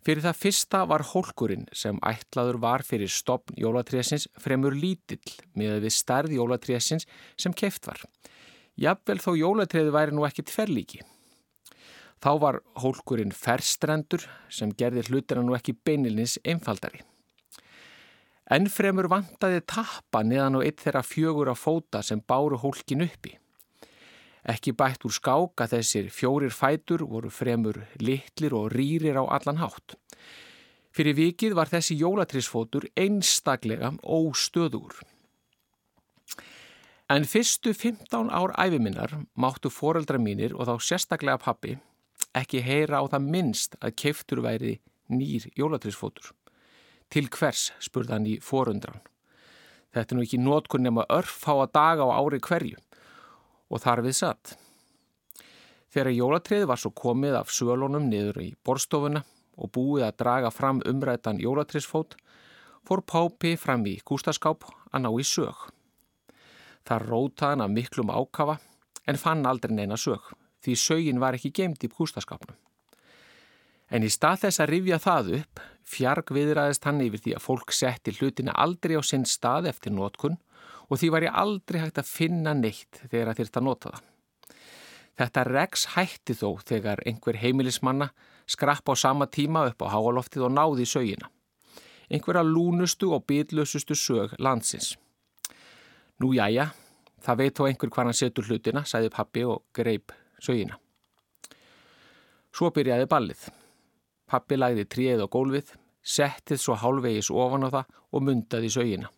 [0.00, 5.96] Fyrir það fyrsta var hólkurinn sem ætlaður var fyrir stopn jólatrésins fremur lítill með við
[5.96, 7.04] stærð jólatrésins
[7.36, 8.00] sem keft var.
[8.80, 11.02] Jafnvel þó jólatréði væri nú ekki tverrlíki.
[12.20, 17.00] Þá var hólkurinn ferstrendur sem gerði hlutina nú ekki beinilins einfaldari.
[18.50, 23.36] En fremur vantaði tappa neðan og eitt þeirra fjögur að fóta sem báru hólkin uppi.
[24.48, 29.60] Ekki bætt úr skák að þessir fjórir fætur voru fremur litlir og rýrir á allan
[29.60, 29.96] hátt.
[30.90, 34.96] Fyrir vikið var þessi jólatrísfótur einstaklega óstöður.
[37.10, 41.76] En fyrstu 15 ár æfiminnar máttu foreldra mínir og þá sérstaklega pappi
[42.34, 44.78] ekki heyra á það minnst að keiftur væri
[45.10, 46.32] nýr jólatrísfótur.
[47.10, 49.02] Til hvers, spurði hann í forundran.
[49.90, 52.78] Þetta er nú ekki nótkunn nema örf á að daga á ári hverju
[53.70, 54.56] og þar við satt.
[55.90, 59.24] Þegar jólatriði var svo komið af sölunum niður í borstofuna
[59.60, 62.16] og búið að draga fram umrætan jólatriðsfót,
[62.86, 65.70] fór Pápi fram í kústaskáp að ná í sög.
[66.86, 68.60] Það rótaði hann af miklum ákafa
[69.06, 70.30] en fann aldrei neina sög
[70.64, 72.56] því sögin var ekki geimt í kústaskapnum.
[73.90, 77.74] En í stað þess að rifja það upp, fjark viðræðist hann yfir því að fólk
[77.74, 80.38] setti hlutina aldrei á sinn stað eftir nótkunn
[80.90, 84.06] og því var ég aldrei hægt að finna neitt þegar það þyrst að nota það.
[85.20, 88.08] Þetta regs hætti þó þegar einhver heimilismanna
[88.50, 91.28] skrapp á sama tíma upp á háaloftið og náði í sögina.
[92.10, 94.96] Einhverja lúnustu og bitlösustu sög landsins.
[96.20, 96.70] Nú jæja,
[97.22, 100.12] það veit þó einhver hvað hann setur hlutina, sæði pappi og greip
[100.42, 100.80] sögina.
[102.50, 103.46] Svo byrjaði ballið.
[104.26, 105.70] Pappi lagði tríið á gólfið,
[106.02, 109.12] settið svo hálfvegis ofan á það og mundaði sögina.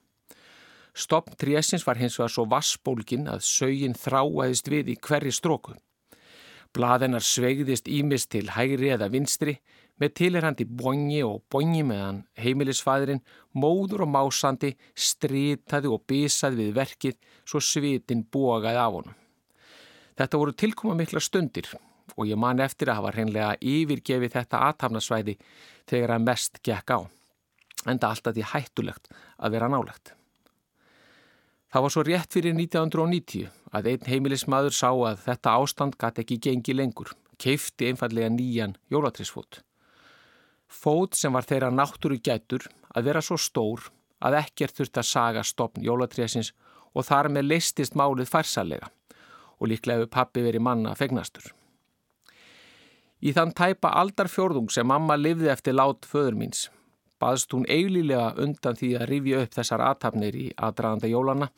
[0.93, 5.77] Stoppn trésins var hins vegar svo vassbólgin að sögin þráaðist við í hverri stróku.
[6.73, 9.59] Blaðennar sveigðist ímist til hægri eða vinstri
[10.01, 13.21] með tilherrandi bongi og bongi meðan heimilisfæðurinn,
[13.53, 19.19] móður og másandi, stritaði og bísaði við verkið svo svitin bógaði af honum.
[20.17, 21.69] Þetta voru tilkoma mikla stundir
[22.17, 25.37] og ég man eftir að hafa hreinlega yfirgefið þetta aðtafnasvæði
[25.89, 27.01] þegar að mest gekk á.
[27.89, 30.17] Enda alltaf því hættulegt að vera nálegt.
[31.73, 36.37] Það var svo rétt fyrir 1990 að einn heimilismadur sá að þetta ástand gæti ekki
[36.45, 39.63] gengi lengur, keifti einfallega nýjan jólatrísfót.
[40.69, 43.87] Fót sem var þeirra náttúru gætur að vera svo stór
[44.21, 46.53] að ekkert þurfti að saga stopn jólatrísins
[46.93, 48.93] og þar með leistist málið færsalega
[49.57, 51.55] og líklega hefur pappi verið manna fegnastur.
[53.25, 56.67] Í þann tæpa aldarfjörðung sem mamma livði eftir lát föður míns
[57.23, 61.51] baðst hún eiglilega undan því að rifja upp þessar aðtapnir í aðdraðanda jólana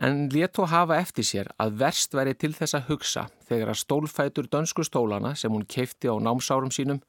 [0.00, 3.80] en let þó hafa eftir sér að verst veri til þess að hugsa þegar að
[3.82, 7.02] stólfætur dönsku stólana sem hún keifti á námsárum sínum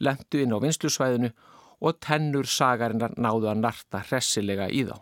[0.00, 1.32] lendu inn á vinslusvæðinu
[1.84, 4.96] og tennur sagarinnar náðu að narta hressilega í þá.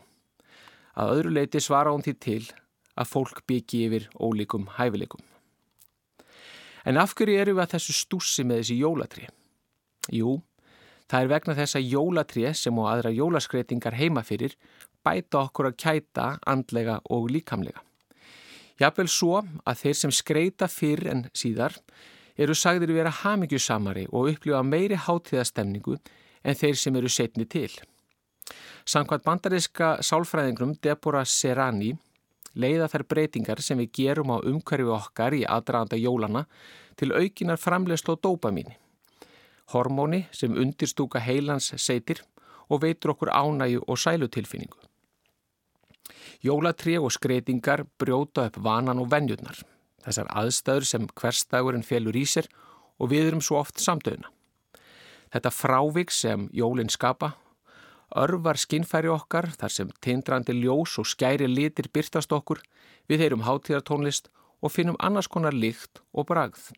[0.97, 2.43] Að öðru leiti svara hún því til
[2.97, 5.23] að fólk byggi yfir ólíkum hæfileikum.
[6.87, 9.27] En af hverju eru við að þessu stússi með þessi jólatri?
[10.15, 10.37] Jú,
[11.07, 14.57] Það er vegna þess að jólatrið sem og aðra jólaskreitingar heima fyrir
[15.07, 17.83] bæta okkur að kæta andlega og líkamlega.
[18.81, 21.77] Jafnvel svo að þeir sem skreita fyrr en síðar
[22.37, 25.97] eru sagðir vera hamingjusamari og upplifa meiri hátíðastemningu
[26.45, 27.71] en þeir sem eru setni til.
[28.87, 31.95] Samkvæmt bandariska sálfræðingrum Deborah Serrani
[32.55, 36.45] leiða þær breytingar sem við gerum á umhverfi okkar í aðdraðanda jólana
[36.99, 38.77] til aukinar framlegslu og dópamíni
[39.73, 42.23] hormóni sem undirstúka heilans seitir
[42.69, 44.79] og veitur okkur ánægu og sælutilfinningu.
[46.45, 49.59] Jólatrí og skreitingar brjóta upp vanan og vennjurnar,
[50.05, 52.47] þessar aðstæður sem hverstagurinn felur í sér
[52.99, 54.31] og við erum svo oft samdöðuna.
[55.33, 57.35] Þetta frávik sem jólinn skapa
[58.15, 62.61] örvar skinnfæri okkar þar sem tindrandi ljós og skæri litir byrtast okkur,
[63.09, 64.31] við heyrum hátíðartónlist
[64.63, 66.73] og finnum annars konar líkt og bragð.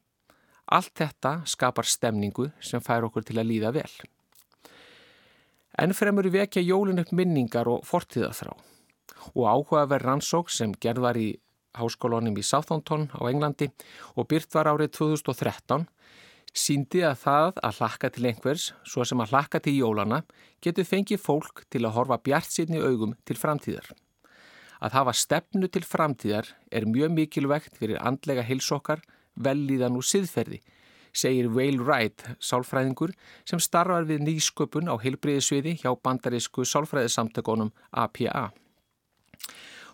[0.68, 3.90] Allt þetta skapar stemningu sem fær okkur til að líða vel.
[5.78, 8.56] Ennfremur vekja jólun upp minningar og fortíðaþrá
[9.34, 11.28] og áhugaverð rannsók sem gerð var í
[11.78, 13.70] háskólunum í Southampton á Englandi
[14.16, 15.86] og byrt var árið 2013
[16.56, 20.22] síndi að það að hlakka til einhvers, svo sem að hlakka til jólana,
[20.64, 23.92] getur fengið fólk til að horfa bjart sínni augum til framtíðar.
[24.80, 29.02] Að hafa stefnu til framtíðar er mjög mikilvægt fyrir andlega hilsokkar
[29.44, 30.60] velíðan úr siðferði,
[31.14, 33.14] segir Whale Wright, sálfræðingur
[33.48, 38.50] sem starfar við nýsköpun á heilbriðisviði hjá bandarísku sálfræðisamtökunum APA.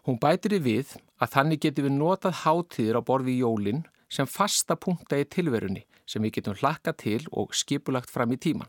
[0.05, 4.77] Hún bætir í við að þannig getum við notað hátíðir á borði jólinn sem fasta
[4.77, 8.69] punkta í tilverunni sem við getum hlakka til og skipulagt fram í tíman.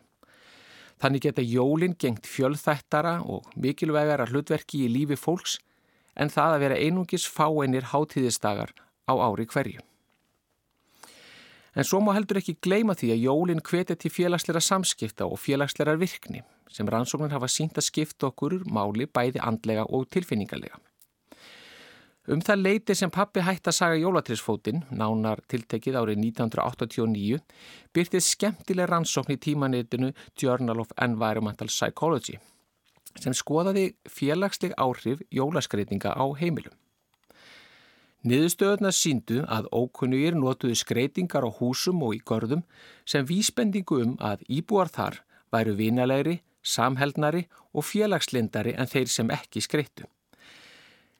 [1.01, 5.57] Þannig geta jólinn gengt fjölþættara og mikilvægara hlutverki í lífi fólks
[6.15, 8.71] en það að vera einungis fáeinir hátíðistagar
[9.03, 9.83] á ári hverju.
[11.75, 15.97] En svo má heldur ekki gleyma því að jólinn hvetja til félagsleira samskipta og félagsleira
[15.99, 20.79] virkni sem rannsóknir hafa sínt að skipta okkur máli bæði andlega og tilfinningarlega.
[22.25, 27.37] Um það leiti sem pappi hætti að saga jólatrisfótinn, nánar tiltekið árið 1989,
[27.93, 32.39] byrtið skemmtileg rannsókn í tímanitinu Journal of Environmental Psychology
[33.21, 36.73] sem skoðaði félagsleg áhrif jólaskreitinga á heimilum.
[38.25, 42.63] Niðurstöðuna síndu að ókunnugir notuðu skreitingar á húsum og í görðum
[43.05, 45.19] sem vísbendingu um að íbúar þar
[45.53, 50.07] væru vinalegri, samheldnari og félagslindari en þeir sem ekki skreittu.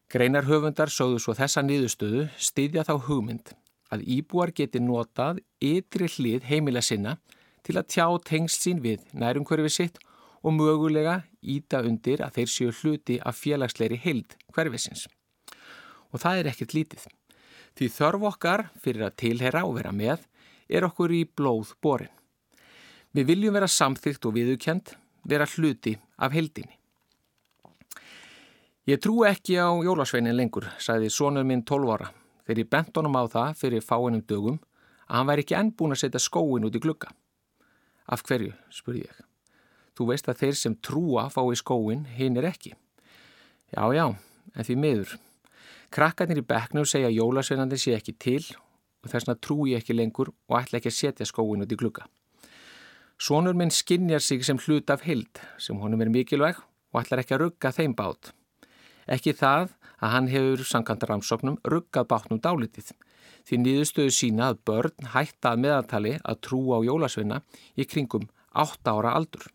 [0.10, 3.54] Greinarhöfundar sögðu svo þessa niðurstöðu styðja þá hugmynd
[3.94, 7.20] að íbúar geti notað ytri hlið heimila sinna
[7.62, 10.02] til að tjá tengsl sín við nærumhverfi sitt
[10.42, 15.06] og mögulega íta undir að þeir séu hluti af félagsleiri heild hverfisins
[16.16, 17.04] og það er ekkert lítið.
[17.76, 20.24] Því þörf okkar fyrir að tilhera og vera með
[20.72, 22.12] er okkur í blóð borin.
[23.16, 24.96] Við viljum vera samþygt og viðukend,
[25.28, 26.78] vera hluti af heldinni.
[28.86, 32.12] Ég trú ekki á jólasveinin lengur, sagði sonur minn 12 ára,
[32.46, 34.60] þegar ég bent honum á það fyrir fáinum dögum
[35.08, 37.10] að hann væri ekki enn búin að setja skóin út í glugga.
[38.06, 39.24] Af hverju, spurði ég.
[39.98, 42.76] Þú veist að þeir sem trúa fái skóin, hinn er ekki.
[43.74, 44.06] Já, já,
[44.54, 45.16] en því miður.
[45.94, 48.44] Krakkarnir í bekknum segja að jólasveinandi sé ekki til
[49.06, 51.80] og þess vegna trú ég ekki lengur og ætla ekki að setja skóin út í
[51.80, 52.08] glugga.
[53.22, 56.58] Sónur minn skinnjar sig sem hlut af hild sem honum er mikilvæg
[56.92, 58.34] og ætlar ekki að rugga þeim bát.
[59.08, 62.92] Ekki það að hann hefur sankanta ramsóknum ruggað bátnum dálitið
[63.46, 67.42] því niðurstöðu sína að börn hætta að meðantali að trú á jólasveina
[67.78, 69.46] í kringum 8 ára aldur.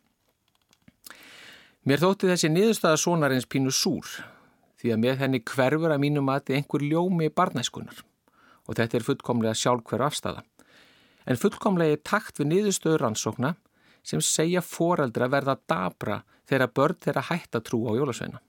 [1.84, 4.06] Mér þótti þessi niðurstöða sonarins pínu súr
[4.80, 8.04] því að með henni hverfur að mínum mati einhver ljómi barnæskunar
[8.68, 10.44] og þetta er fullkomlega sjálfhverf afstæða.
[11.26, 13.54] En fullkomlega er takt við niðurstöður rannsókna
[14.06, 18.40] sem segja foreldra verða dabra þegar börn þeirra hætta trú á jólasveina.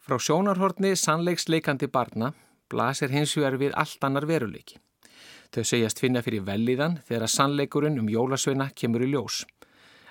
[0.00, 2.32] Frá sjónarhortni sannleiksleikandi barna
[2.70, 4.78] blasir hins vegar við allt annar veruleiki.
[5.50, 9.42] Þau segjast finna fyrir velíðan þegar sannleikurinn um jólasveina kemur í ljós.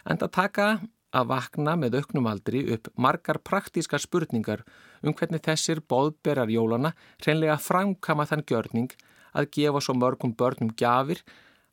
[0.04, 0.68] En það taka
[1.16, 4.66] að vakna með auknum aldri upp margar praktíska spurningar
[5.04, 6.94] um hvernig þessir boðberar jólana
[7.26, 8.92] reynlega framkama þann gjörning
[9.34, 11.22] að gefa svo mörgum börnum gjafir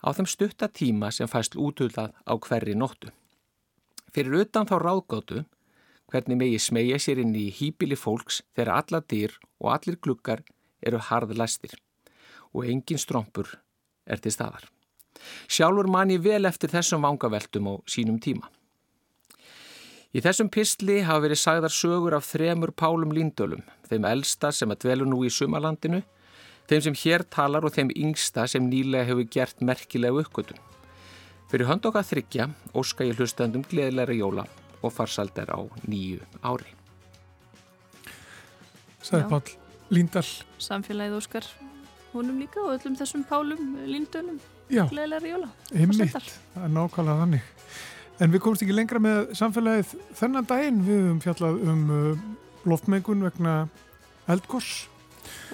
[0.04, 3.10] á þeim stutta tíma sem fæst útullað á hverri nóttu.
[4.12, 5.44] Fyrir utan þá ráðgáttu
[6.12, 10.44] hvernig megi smegja sér inn í hýpili fólks þegar alla dýr og allir glukkar
[10.86, 11.74] eru harðlæstir
[12.54, 13.56] og engin strómpur
[14.06, 14.68] er til staðar.
[15.48, 18.46] Sjálfur man ég vel eftir þessum vangaveltum á sínum tíma.
[20.16, 24.86] Í þessum pistli hafa verið sagðar sögur af þremur pálum líndölum, þeim elsta sem að
[24.86, 25.98] dvelu nú í sumalandinu,
[26.70, 30.62] þeim sem hér talar og þeim yngsta sem nýlega hefur gert merkilegu uppgötun.
[31.50, 34.46] Fyrir hönd okkar þryggja óska ég hlustandum gleðilega jóla
[34.80, 36.72] og farsaldar á nýju ári.
[39.04, 39.42] Sæði Pál
[39.92, 40.24] Líndal.
[40.58, 41.50] Samfélagið Óskar
[42.14, 44.40] honum líka og öllum þessum pálum líndölum.
[44.72, 45.52] Gleðilega jóla.
[45.76, 46.32] einmitt.
[46.56, 47.52] Er nákvæmlega þannig.
[48.20, 50.78] En við komumst ekki lengra með samfélagið þennan daginn.
[50.86, 52.22] Við höfum fjallað um uh,
[52.64, 53.56] loftmengun vegna
[54.32, 54.86] eldgors.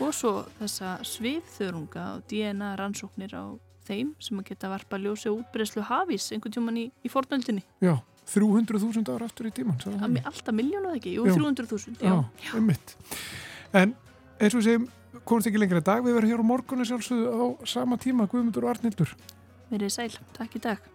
[0.03, 3.45] Og svo þessa svifþörunga og DNA rannsóknir á
[3.89, 7.65] þeim sem að geta varpa ljósi og útbreyslu hafís einhvern tjóman í, í fornöldinni.
[7.83, 7.97] Já,
[8.31, 9.81] 300.000 ára aftur í tíman.
[9.83, 10.21] sagði hann.
[10.23, 11.17] Alltaf miljónu eða ekki?
[11.19, 11.35] Jú, Já.
[11.35, 11.99] 300.000.
[11.99, 12.15] Já.
[12.47, 12.95] Já, einmitt.
[13.75, 13.97] En
[14.39, 14.89] eins og við segjum,
[15.27, 16.07] komumst ekki lengra í dag.
[16.07, 17.45] Við verðum hér á morgunni sjálfsögðu á
[17.75, 19.17] sama tíma, Guðmundur og Arnildur.
[19.73, 20.11] Verið sæl.
[20.37, 20.92] Takk í dag.